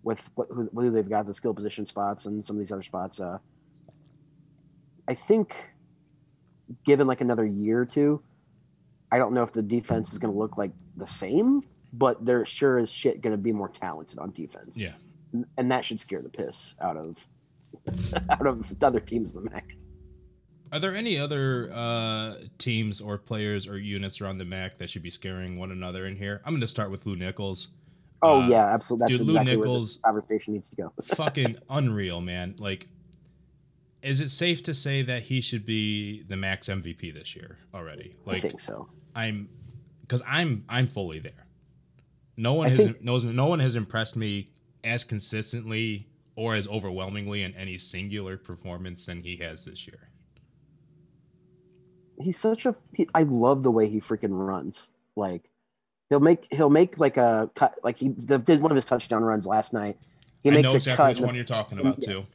[0.03, 2.83] with what who, who they've got the skill position spots and some of these other
[2.83, 3.21] spots.
[3.21, 3.39] Uh,
[5.09, 5.74] I think
[6.85, 8.23] given like another year or two,
[9.11, 12.45] I don't know if the defense is going to look like the same, but they're
[12.45, 14.77] sure as shit going to be more talented on defense.
[14.77, 14.95] Yeah,
[15.57, 17.27] and that should scare the piss out of
[18.31, 19.75] out of other teams in the MAC.
[20.73, 25.05] Are there any other uh, teams or players or units around the MAC that should
[25.05, 26.43] be scaring one another in here?
[26.45, 27.69] I'm going to start with Lew Nichols.
[28.23, 29.05] Oh uh, yeah, absolutely.
[29.05, 30.93] That's dude, exactly Lew Nichols, where the conversation needs to go.
[31.05, 32.57] fucking unreal, man.
[32.59, 32.89] Like,
[34.05, 38.15] is it safe to say that he should be the Max MVP this year already?
[38.27, 38.89] Like, I think so.
[39.15, 39.49] I'm
[40.03, 41.47] because I'm I'm fully there.
[42.37, 44.49] No one I has think, knows no one has impressed me
[44.85, 50.11] as consistently or as overwhelmingly in any singular performance than he has this year.
[52.21, 52.77] He's such a.
[52.93, 54.91] He, I love the way he freaking runs.
[55.17, 55.49] Like
[56.11, 57.79] he'll make he'll make like a cut.
[57.83, 59.97] Like he did one of his touchdown runs last night.
[60.43, 62.27] He I makes know exactly which the, one you're talking about yeah, too.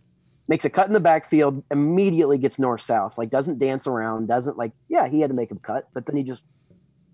[0.49, 3.19] Makes a cut in the backfield, immediately gets north south.
[3.19, 4.73] Like doesn't dance around, doesn't like.
[4.87, 6.43] Yeah, he had to make a cut, but then he just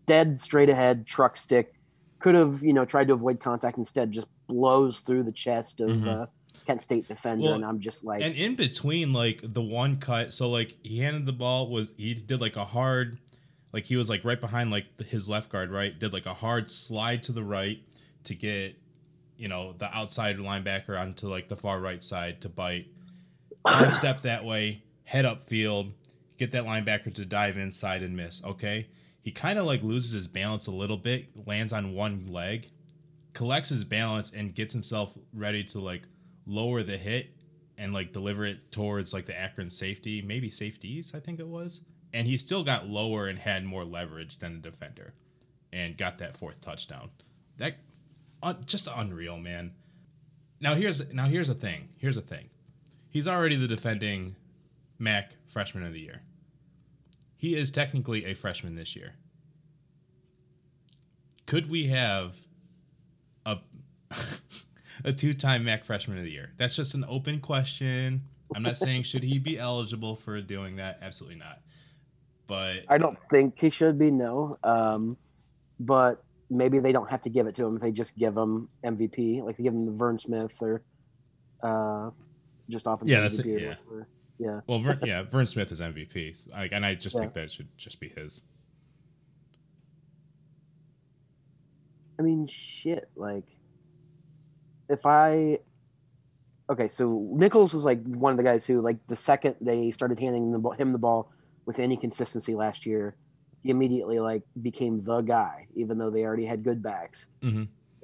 [0.06, 1.74] dead straight ahead truck stick.
[2.20, 4.12] Could have you know tried to avoid contact instead.
[4.12, 6.08] Just blows through the chest of mm-hmm.
[6.08, 6.26] uh,
[6.66, 8.22] Kent State defender, well, and I'm just like.
[8.22, 12.14] And in between, like the one cut, so like he handed the ball was he
[12.14, 13.20] did like a hard,
[13.74, 15.98] like he was like right behind like his left guard, right?
[15.98, 17.80] Did like a hard slide to the right
[18.24, 18.76] to get,
[19.38, 22.88] you know, the outside linebacker onto like the far right side to bite.
[23.66, 25.92] Hard step that way, head up field,
[26.38, 28.44] get that linebacker to dive inside and miss.
[28.44, 28.88] Okay,
[29.22, 32.70] he kind of like loses his balance a little bit, lands on one leg,
[33.34, 36.04] collects his balance, and gets himself ready to like
[36.46, 37.30] lower the hit
[37.78, 41.82] and like deliver it towards like the Akron safety, maybe safeties, I think it was.
[42.14, 45.14] And he still got lower and had more leverage than the defender
[45.74, 47.10] and got that fourth touchdown.
[47.58, 47.78] That
[48.42, 49.72] uh, just unreal, man.
[50.62, 51.90] Now here's now here's the thing.
[51.98, 52.50] Here's the thing.
[53.16, 54.36] He's already the defending
[55.00, 56.24] MAC freshman of the year.
[57.38, 59.14] He is technically a freshman this year.
[61.46, 62.36] Could we have
[63.46, 63.60] a
[65.06, 66.52] a two-time MAC Freshman of the Year?
[66.58, 68.22] That's just an open question.
[68.54, 71.00] I'm not saying should he be eligible for doing that.
[71.02, 71.62] Absolutely not.
[72.48, 74.12] But I don't think he should be.
[74.12, 74.60] No.
[74.62, 75.16] Um,
[75.80, 77.78] but maybe they don't have to give it to him.
[77.78, 80.82] If they just give him MVP, like they give him the Vern Smith or
[81.64, 82.10] uh,
[82.70, 83.58] just offensive yeah, that's MVP.
[83.58, 84.04] It, yeah.
[84.38, 84.62] Yeah.
[84.68, 87.22] Well, Vern, yeah, Vern Smith is MVP, like, and I just yeah.
[87.22, 88.44] think that should just be his.
[92.20, 93.10] I mean, shit.
[93.16, 93.46] Like,
[94.90, 95.60] if I,
[96.70, 100.20] okay, so Nichols was like one of the guys who, like, the second they started
[100.20, 101.32] handing the, him the ball
[101.66, 103.16] with any consistency last year,
[103.64, 107.28] he immediately like became the guy, even though they already had good backs.
[107.42, 107.64] Mm-hmm.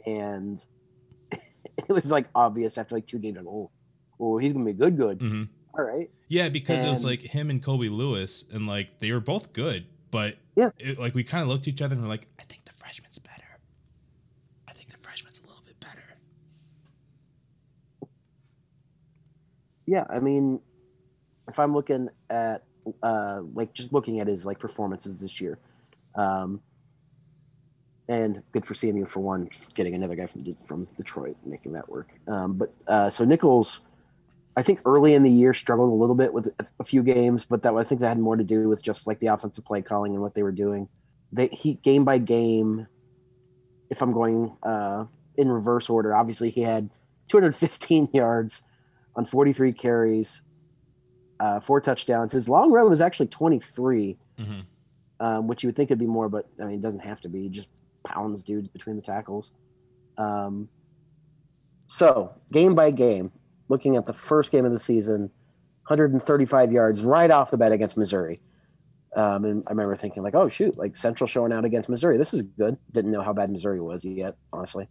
[0.10, 0.64] And
[1.32, 3.70] it was like obvious after like two games, like, oh,
[4.22, 5.20] oh, he's gonna be good, good.
[5.20, 5.44] Mm-hmm.
[5.78, 6.10] All right.
[6.28, 9.52] Yeah, because and, it was like him and Kobe Lewis, and like they were both
[9.52, 12.28] good, but yeah, it, like we kind of looked at each other and we're like,
[12.40, 13.60] I think the freshman's better.
[14.68, 16.04] I think the freshman's a little bit better.
[19.86, 20.62] Yeah, I mean,
[21.48, 22.64] if I'm looking at
[23.04, 25.58] uh like just looking at his like performances this year,
[26.16, 26.62] um,
[28.10, 32.10] and good for CMU for one, getting another guy from from Detroit making that work.
[32.28, 33.82] Um, but uh, so Nichols
[34.58, 37.64] I think early in the year struggled a little bit with a few games, but
[37.64, 40.14] that I think that had more to do with just like the offensive play calling
[40.14, 40.90] and what they were doing.
[41.32, 42.88] They he game by game.
[43.90, 45.06] If I'm going uh,
[45.38, 46.90] in reverse order, obviously he had
[47.30, 48.62] 215 yards
[49.16, 50.42] on 43 carries,
[51.40, 52.34] uh, four touchdowns.
[52.34, 54.60] His long run was actually 23, mm-hmm.
[55.20, 57.30] um, which you would think would be more, but I mean it doesn't have to
[57.30, 57.44] be.
[57.44, 57.70] He just
[58.04, 59.52] pounds dudes between the tackles.
[60.18, 60.68] Um,
[61.88, 63.32] so game by game,
[63.72, 65.22] looking at the first game of the season,
[65.88, 68.40] 135 yards right off the bat against Missouri.
[69.16, 72.18] Um, and I remember thinking like, oh shoot, like Central showing out against Missouri.
[72.18, 72.78] This is good.
[72.92, 74.88] Didn't know how bad Missouri was yet, honestly,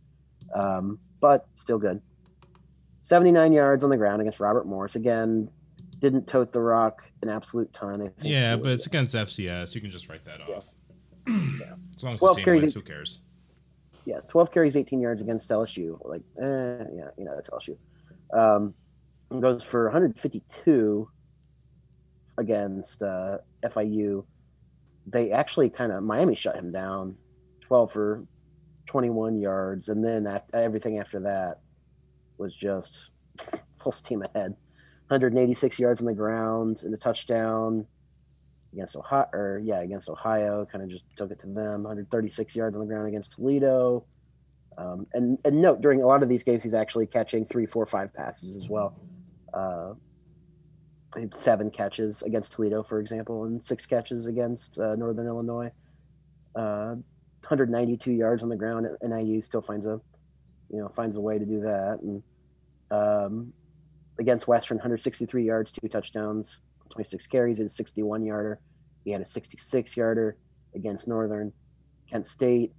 [0.55, 2.03] um, but still good.
[3.03, 4.97] 79 yards on the ground against Robert Morris.
[4.97, 5.49] Again,
[6.01, 8.11] didn't tote the rock an absolute ton.
[8.21, 9.75] yeah, but it's against FCS.
[9.75, 10.65] You can just write that off.
[11.27, 11.35] Yeah.
[11.97, 13.21] As long as the team carries, wins, who cares?
[14.05, 15.99] Yeah, 12 carries, 18 yards against LSU.
[16.07, 17.77] Like, eh, yeah, you know, it's LSU.
[18.33, 18.75] Um,
[19.39, 21.09] goes for 152
[22.39, 24.25] against uh, FIU.
[25.07, 27.17] They actually kind of Miami shut him down,
[27.61, 28.25] 12 for
[28.87, 31.61] 21 yards, and then everything after that
[32.39, 33.11] was just
[33.79, 34.57] full steam ahead.
[35.09, 37.87] 186 yards on the ground and a touchdown.
[38.73, 41.83] against Ohio, or yeah, against Ohio, kind of just took it to them.
[41.83, 44.05] 136 yards on the ground against Toledo.
[44.81, 47.85] Um, and and note during a lot of these games, he's actually catching three, four,
[47.85, 48.97] five passes as well.
[49.53, 49.93] Uh,
[51.35, 55.71] seven catches against Toledo, for example, and six catches against uh, Northern Illinois.
[56.55, 56.95] Uh,
[57.43, 60.01] 192 yards on the ground, and NIU still finds a,
[60.71, 61.99] you know, finds a way to do that.
[62.03, 62.23] And
[62.91, 63.53] um,
[64.19, 68.61] against Western, 163 yards, two touchdowns, 26 carries, he had a 61 yarder.
[69.05, 70.37] He had a 66 yarder
[70.75, 71.53] against Northern,
[72.09, 72.73] Kent State,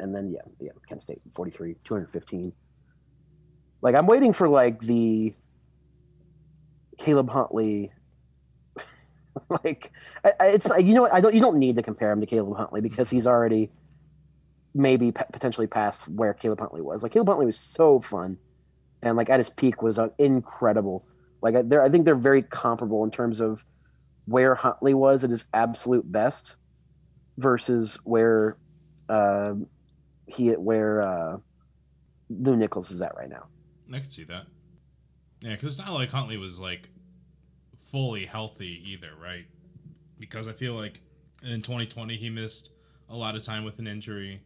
[0.00, 2.52] and then yeah, yeah, Kent State 43, 215.
[3.82, 5.34] Like I'm waiting for like the
[6.98, 7.92] Caleb Huntley.
[9.64, 9.92] like
[10.24, 12.20] I, I, it's like you know what I don't you don't need to compare him
[12.20, 13.70] to Caleb Huntley because he's already
[14.74, 17.02] maybe p- potentially past where Caleb Huntley was.
[17.02, 18.38] Like Caleb Huntley was so fun,
[19.02, 21.04] and like at his peak was uh, incredible.
[21.40, 23.64] Like I, I think they're very comparable in terms of
[24.26, 26.56] where Huntley was at his absolute best
[27.38, 28.56] versus where
[29.08, 29.54] uh,
[30.28, 31.38] he where uh,
[32.28, 33.46] Lew Nichols is at right now.
[33.92, 34.44] I can see that.
[35.40, 36.88] Yeah, because it's not like Huntley was like
[37.76, 39.46] fully healthy either, right?
[40.18, 41.00] Because I feel like
[41.42, 42.70] in 2020 he missed
[43.08, 44.40] a lot of time with an injury.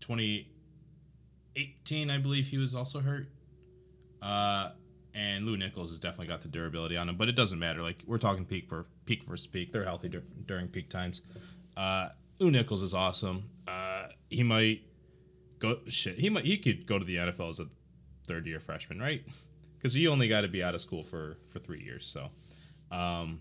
[0.00, 3.26] 2018, I believe he was also hurt.
[4.22, 4.70] Uh,
[5.14, 7.82] and Lew Nichols has definitely got the durability on him, but it doesn't matter.
[7.82, 9.72] Like we're talking peak for peak versus peak.
[9.72, 11.22] They're healthy dur- during peak times.
[11.76, 13.44] Uh, Lew Nichols is awesome.
[13.66, 14.82] Uh, he might
[15.60, 16.18] go shit.
[16.18, 17.66] He might he could go to the NFL as a
[18.26, 19.22] third year freshman, right?
[19.76, 22.06] Because you only got to be out of school for for three years.
[22.06, 22.30] So,
[22.94, 23.40] um,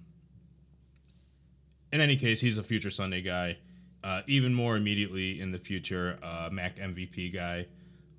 [1.91, 3.57] in any case, he's a future Sunday guy.
[4.01, 7.65] Uh, even more immediately in the future, uh, MAC MVP guy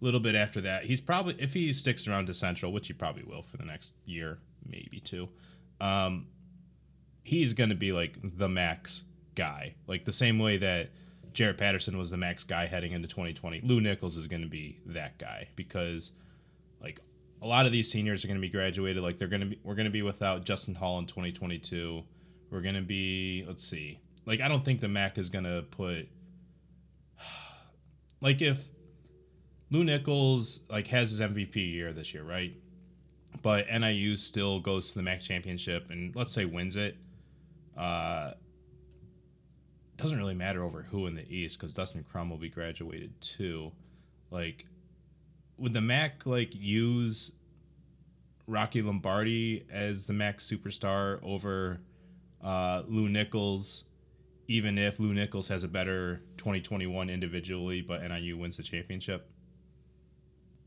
[0.00, 0.84] a little bit after that.
[0.84, 3.94] He's probably if he sticks around to Central, which he probably will for the next
[4.04, 5.28] year, maybe two.
[5.80, 6.26] Um,
[7.22, 10.90] he's going to be like the max guy, like the same way that
[11.32, 13.60] Jaret Patterson was the max guy heading into 2020.
[13.62, 16.12] Lew Nichols is going to be that guy because
[16.82, 17.00] like
[17.42, 19.02] a lot of these seniors are going to be graduated.
[19.02, 22.02] Like they're going to be, we're going to be without Justin Hall in 2022.
[22.50, 25.64] We're going to be, let's see, like I don't think the MAC is going to
[25.70, 26.08] put
[28.20, 28.64] like if
[29.70, 32.54] Lew Nichols like has his MVP year this year, right?
[33.42, 36.96] But NIU still goes to the MAC championship and let's say wins it.
[37.76, 38.32] Uh,
[40.00, 43.72] doesn't really matter over who in the East because Dustin Crum will be graduated too.
[44.30, 44.66] Like,
[45.58, 47.32] would the MAC like use
[48.46, 51.80] Rocky Lombardi as the MAC superstar over
[52.42, 53.84] uh, Lew Nichols,
[54.48, 59.30] even if Lew Nichols has a better 2021 individually, but NIU wins the championship?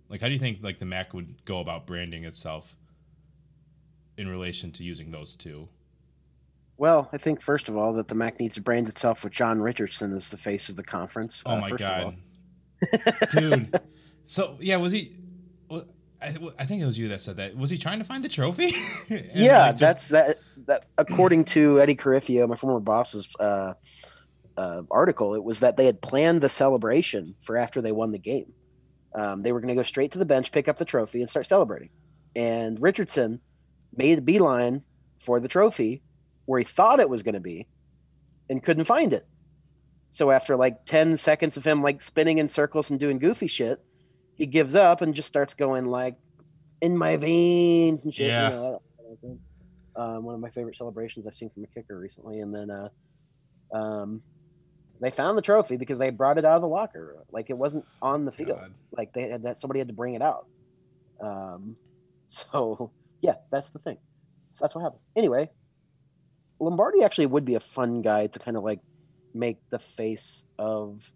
[0.09, 2.75] Like, how do you think like the Mac would go about branding itself
[4.15, 5.67] in relation to using those two?
[6.77, 9.61] Well, I think first of all that the Mac needs to brand itself with John
[9.61, 11.43] Richardson as the face of the conference.
[11.45, 12.17] Oh uh, my god,
[13.31, 13.79] dude!
[14.25, 15.15] So yeah, was he?
[15.69, 15.85] Well,
[16.21, 17.55] I, I think it was you that said that.
[17.55, 18.73] Was he trying to find the trophy?
[19.09, 19.79] yeah, just...
[19.79, 20.39] that's that.
[20.65, 23.73] That according to Eddie Carifio, my former boss's uh,
[24.55, 28.17] uh, article, it was that they had planned the celebration for after they won the
[28.17, 28.53] game.
[29.13, 31.29] Um, they were going to go straight to the bench, pick up the trophy, and
[31.29, 31.89] start celebrating.
[32.35, 33.41] And Richardson
[33.95, 34.83] made a beeline
[35.19, 36.01] for the trophy
[36.45, 37.67] where he thought it was going to be
[38.49, 39.25] and couldn't find it.
[40.09, 43.83] So after like 10 seconds of him like spinning in circles and doing goofy shit,
[44.35, 46.15] he gives up and just starts going like
[46.81, 48.27] in my veins and shit.
[48.27, 48.49] Yeah.
[48.49, 48.81] You know,
[49.95, 52.39] um, one of my favorite celebrations I've seen from a kicker recently.
[52.39, 52.89] And then uh,
[53.75, 54.21] um,
[55.01, 57.23] they found the trophy because they brought it out of the locker.
[57.31, 58.59] Like it wasn't on the field.
[58.59, 58.73] God.
[58.95, 60.47] Like they had that somebody had to bring it out.
[61.21, 61.75] Um,
[62.25, 63.97] so yeah, that's the thing.
[64.53, 65.01] So that's what happened.
[65.15, 65.49] Anyway,
[66.59, 68.79] Lombardi actually would be a fun guy to kind of like
[69.33, 71.11] make the face of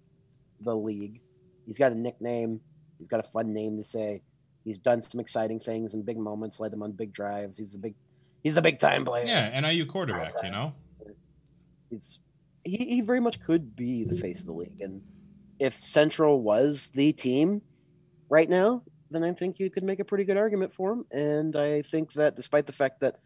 [0.62, 1.22] the league.
[1.66, 2.62] He's got a nickname.
[2.98, 4.22] He's got a fun name to say.
[4.64, 7.58] He's done some exciting things and big moments, led them on big drives.
[7.58, 7.96] He's a big,
[8.44, 9.26] he's the big time player.
[9.26, 10.34] Yeah, NIU quarterback.
[10.44, 10.74] You know,
[11.90, 12.20] he's
[12.64, 14.82] he, he very much could be the face of the league.
[14.82, 15.02] And
[15.60, 17.62] if Central was the team
[18.30, 21.06] right now, then I think you could make a pretty good argument for him.
[21.12, 23.20] And I think that despite the fact that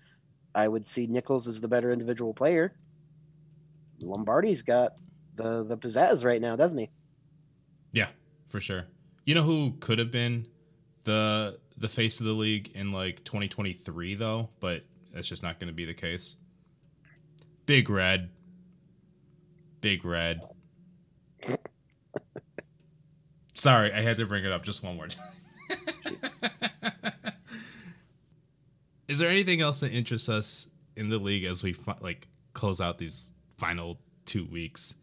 [0.54, 2.74] I would see Nichols as the better individual player,
[4.00, 4.94] Lombardi's got
[5.36, 6.90] the the pizzazz right now, doesn't he?
[7.92, 8.08] Yeah,
[8.50, 8.86] for sure.
[9.26, 10.48] You know who could have been
[11.04, 14.84] the the face of the league in like 2023 though, but
[15.14, 16.36] that's just not going to be the case.
[17.66, 18.30] Big Red
[19.82, 20.42] Big Red.
[23.54, 25.28] Sorry, I had to bring it up just one more time.
[29.12, 32.98] Is there anything else that interests us in the league as we like close out
[32.98, 34.96] these final two weeks.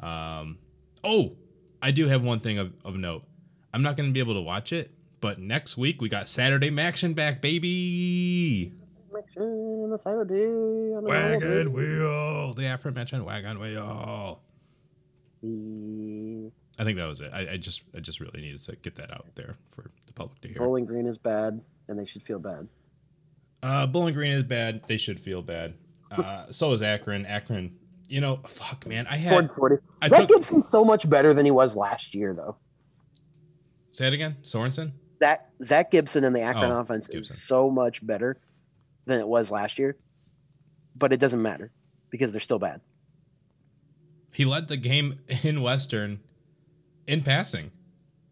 [0.00, 0.58] Um,
[1.04, 1.36] oh,
[1.82, 3.24] I do have one thing of, of note.
[3.72, 4.90] I'm not going to be able to watch it,
[5.20, 8.72] but next week we got Saturday MACtion back, baby.
[9.16, 14.40] Action, the Saturday, the Wagon wheel, the aforementioned wagon wheel.
[15.42, 17.30] The I think that was it.
[17.32, 20.40] I, I just I just really needed to get that out there for the public
[20.42, 20.58] to hear.
[20.58, 22.68] Bowling Green is bad, and they should feel bad.
[23.62, 24.82] Uh, Bowling Green is bad.
[24.86, 25.74] They should feel bad.
[26.10, 27.26] Uh, so is Akron.
[27.26, 27.76] Akron,
[28.08, 29.06] you know, fuck, man.
[29.08, 29.76] I had Ford forty.
[30.00, 32.56] I Zach took- Gibson's so much better than he was last year, though.
[33.92, 34.36] say it again.
[34.44, 34.92] Sorensen.
[35.20, 37.34] That Zach Gibson in the Akron Oh, offense Gibson.
[37.34, 38.38] is so much better
[39.06, 39.96] than it was last year,
[40.96, 41.72] but it doesn't matter
[42.10, 42.80] because they're still bad.
[44.32, 46.20] He led the game in Western
[47.06, 47.72] in passing.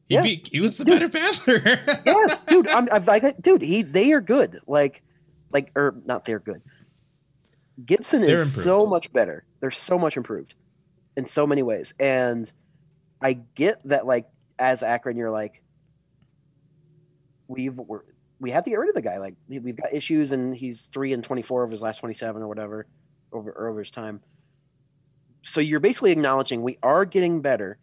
[0.09, 0.23] He Yeah.
[0.23, 1.01] beat, he was the Dude.
[1.01, 1.61] better passer.
[2.07, 2.69] yes, dude.
[2.69, 4.61] I'm, I'm like, dude, he they are good.
[4.69, 5.03] Like,
[5.57, 6.61] like, or not they're good.
[7.83, 8.65] Gibson They're is improved.
[8.65, 9.45] so much better.
[9.61, 10.55] They're so much improved
[11.17, 12.51] in so many ways, and
[13.23, 14.05] I get that.
[14.05, 14.29] Like,
[14.59, 15.63] as Akron, you're like,
[17.49, 18.03] we've we're,
[18.39, 19.17] we have to get rid of the guy.
[19.17, 22.43] Like, we've got issues, and he's three and twenty four of his last twenty seven
[22.43, 22.87] or whatever
[23.33, 24.21] over over his time.
[25.43, 27.79] So you're basically acknowledging we are getting better,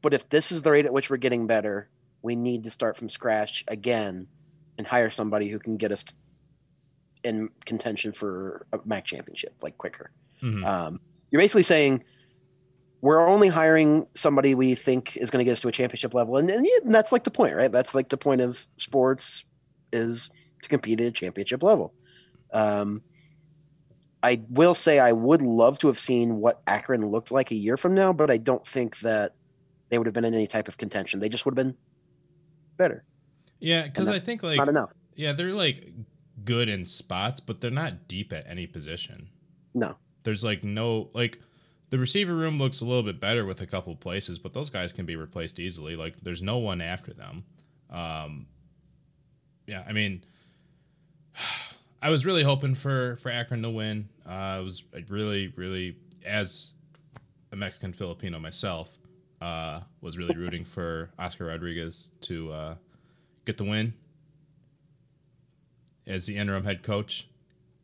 [0.00, 1.90] but if this is the rate at which we're getting better,
[2.22, 4.28] we need to start from scratch again
[4.78, 6.04] and hire somebody who can get us
[7.24, 10.10] in contention for a MAC championship like quicker.
[10.42, 10.64] Mhm.
[10.64, 11.00] Um,
[11.30, 12.02] you're basically saying
[13.02, 16.36] we're only hiring somebody we think is going to get us to a championship level,
[16.36, 17.72] and, and, and that's like the point, right?
[17.72, 19.44] That's like the point of sports
[19.92, 20.28] is
[20.62, 21.94] to compete at a championship level.
[22.52, 23.02] Um,
[24.22, 27.76] I will say I would love to have seen what Akron looked like a year
[27.78, 29.34] from now, but I don't think that
[29.88, 31.20] they would have been in any type of contention.
[31.20, 31.76] They just would have been
[32.76, 33.04] better.
[33.60, 34.92] yeah, because I think like Not enough.
[35.16, 35.90] yeah, they're like
[36.44, 39.28] good in spots, but they're not deep at any position.
[39.74, 39.96] No.
[40.22, 41.38] There's like no like
[41.90, 44.92] the receiver room looks a little bit better with a couple places, but those guys
[44.92, 45.96] can be replaced easily.
[45.96, 47.44] Like there's no one after them.
[47.90, 48.46] Um,
[49.66, 50.24] yeah, I mean,
[52.02, 54.08] I was really hoping for for Akron to win.
[54.26, 56.74] Uh, I was really, really as
[57.52, 58.88] a Mexican Filipino myself,
[59.40, 62.74] uh, was really rooting for Oscar Rodriguez to uh,
[63.44, 63.92] get the win
[66.10, 67.28] as the interim head coach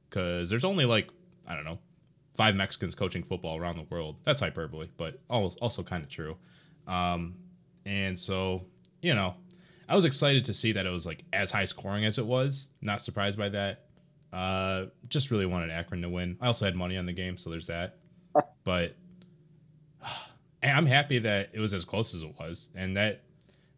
[0.08, 1.08] because there's only like
[1.46, 1.78] I don't know
[2.34, 4.16] five Mexicans coaching football around the world.
[4.24, 6.36] That's hyperbole, but al- also kind of true.
[6.86, 7.36] Um,
[7.84, 8.64] and so
[9.02, 9.34] you know,
[9.88, 12.68] I was excited to see that it was like as high scoring as it was.
[12.82, 13.84] Not surprised by that.
[14.32, 16.36] Uh, just really wanted Akron to win.
[16.40, 17.98] I also had money on the game, so there's that.
[18.64, 18.96] But
[20.62, 23.22] I'm happy that it was as close as it was, and that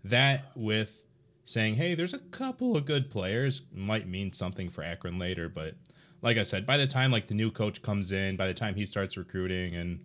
[0.05, 1.03] that with
[1.49, 5.49] saying, "Hey, there's a couple of good players," might mean something for Akron later.
[5.49, 5.77] But
[6.21, 8.75] like I said, by the time like the new coach comes in, by the time
[8.75, 10.05] he starts recruiting and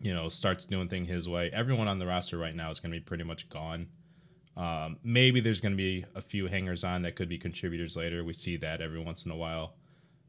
[0.00, 2.92] you know starts doing thing his way, everyone on the roster right now is going
[2.92, 3.88] to be pretty much gone.
[4.54, 8.22] Um, maybe there's going to be a few hangers on that could be contributors later.
[8.22, 9.76] We see that every once in a while,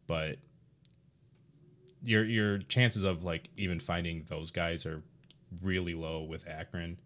[0.07, 0.37] but
[2.01, 5.03] your your chances of like even finding those guys are
[5.61, 6.97] really low with Akron.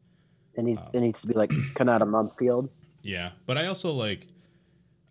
[0.53, 2.69] It needs it needs to be like Konata Mumpfield.
[3.03, 4.27] Yeah, but I also like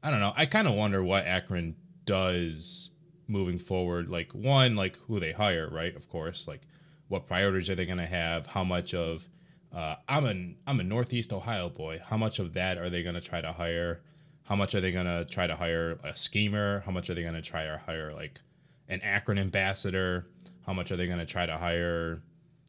[0.03, 0.33] I don't know.
[0.37, 1.77] I kind of wonder what Akron
[2.07, 2.91] does
[3.29, 4.09] moving forward.
[4.09, 5.95] Like one, like who they hire, right?
[5.95, 6.63] Of course, like
[7.09, 8.47] what priorities are they going to have?
[8.47, 9.29] How much of
[9.75, 12.01] uh, I'm an I'm a Northeast Ohio boy.
[12.05, 14.01] How much of that are they going to try to hire?
[14.45, 16.83] How much are they going to try to hire a schemer?
[16.85, 18.41] How much are they going to try to hire like
[18.89, 20.27] an Akron ambassador?
[20.67, 22.23] How much are they going to try to hire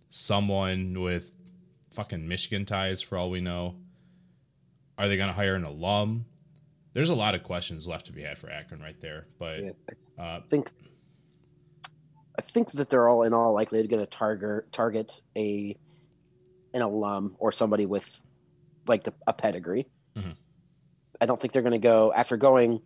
[0.10, 1.32] someone with
[1.90, 3.76] fucking Michigan ties for all we know?
[5.02, 6.26] Are they going to hire an alum?
[6.94, 9.26] There's a lot of questions left to be had for Akron right there.
[9.40, 9.72] But Yeah,
[10.20, 10.70] uh, I think
[12.38, 15.76] I think that they're all in all likely going to target target a
[16.76, 18.22] an alum or somebody with
[18.88, 19.88] like the, a pedigree.
[20.16, 20.36] Mhm.
[21.20, 22.82] I don't think they're going to go after going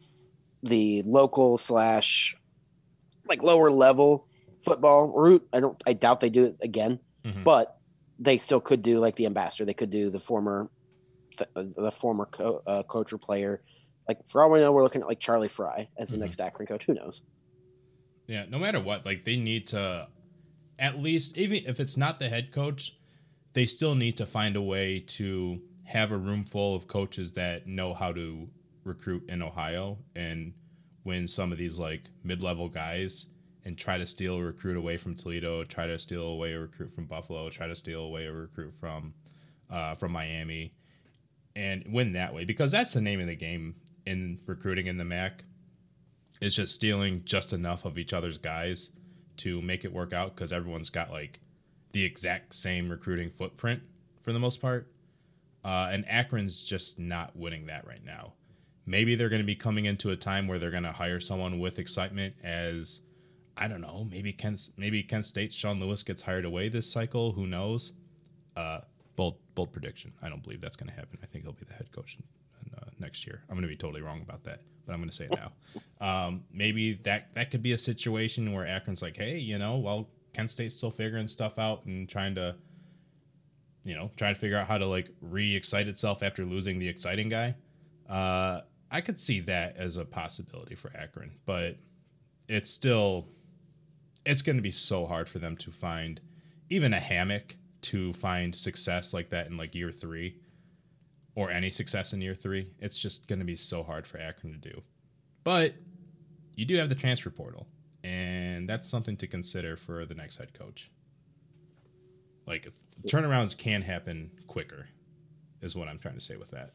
[0.64, 2.38] the local slash
[3.28, 4.26] like lower level
[4.64, 5.46] football route.
[5.52, 5.82] I don't.
[5.86, 7.44] I doubt they do it again, Mhm.
[7.44, 7.78] but
[8.20, 9.66] they still could do like the ambassador.
[9.66, 10.70] They could do the former
[11.36, 13.62] the, the former co- uh, coach or player.
[14.08, 16.22] Like for all we know, we're looking at like Charlie Frye as the Mhm.
[16.22, 16.86] next Akron coach.
[16.86, 17.22] Who knows?
[18.28, 20.08] Yeah, no matter what, like they need to
[20.78, 22.96] at least even if it's not the head coach,
[23.54, 27.68] they still need to find a way to have a room full of coaches that
[27.68, 28.50] know how to
[28.84, 30.54] recruit in Ohio and
[31.04, 33.28] win some of these like mid-level guys
[33.64, 36.94] and try to steal a recruit away from Toledo, try to steal away a recruit
[36.94, 39.14] from Buffalo, try to steal away a recruit from
[39.72, 40.74] uh, from Miami
[41.56, 43.76] and win that way because that's the name of the game
[44.06, 45.44] in recruiting in the MAC
[46.42, 48.90] is just stealing just enough of each other's guys
[49.38, 51.40] to make it work out because everyone's got like
[51.94, 53.82] the exact same recruiting footprint
[54.22, 54.88] for the most part.
[55.64, 58.34] Uh, and Akron's just not winning that right now.
[58.86, 61.60] Maybe they're going to be coming into a time where they're going to hire someone
[61.60, 63.00] with excitement as
[63.58, 67.32] I don't know, maybe Kent maybe Kent State's Sean Lewis gets hired away this cycle,
[67.32, 67.94] who knows?
[68.56, 68.82] Uh,
[69.16, 70.14] bold bold prediction.
[70.22, 71.20] I don't believe that's going to happen.
[71.24, 73.42] I think he'll be the head coach in, uh, next year.
[73.50, 75.52] I'm going to be totally wrong about that, but I'm going to say it now.
[76.02, 80.08] Um, maybe that that could be a situation where Akron's like, hey, you know, well,
[80.34, 82.56] Kent State's still figuring stuff out and trying to,
[83.84, 87.30] you know, trying to figure out how to like re-excite itself after losing the exciting
[87.30, 87.56] guy.
[88.10, 88.62] Uh,
[88.92, 91.78] I could see that as a possibility for Akron, but
[92.48, 93.28] it's still
[94.26, 96.20] it's going to be so hard for them to find
[96.70, 97.56] even a hammock
[97.86, 100.38] to find success like that in like year three
[101.36, 102.72] or any success in year three.
[102.80, 104.82] It's just going to be so hard for Akron to do.
[105.44, 105.76] But
[106.56, 107.68] you do have the transfer portal,
[108.04, 110.90] and that's something to consider for the next head coach.
[112.48, 112.68] Like
[113.08, 114.88] turnarounds can happen quicker,
[115.62, 116.72] is what I'm trying to say with that.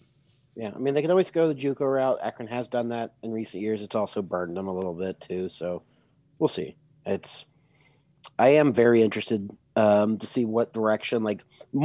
[0.55, 2.19] Yeah, I mean they can always go the JUCO route.
[2.23, 3.83] Akron has done that in recent years.
[3.83, 5.49] It's also burdened them a little bit too.
[5.49, 5.83] So
[6.39, 6.77] we'll see.
[7.07, 7.47] It's
[8.39, 9.49] I am very interested
[9.81, 11.43] um, to see what direction, like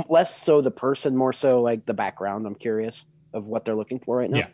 [0.10, 2.46] less so the person, more so like the background.
[2.46, 4.40] I'm curious of what they're looking for right now.
[4.40, 4.48] Yeah.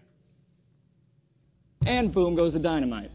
[1.87, 3.09] And boom goes the dynamite.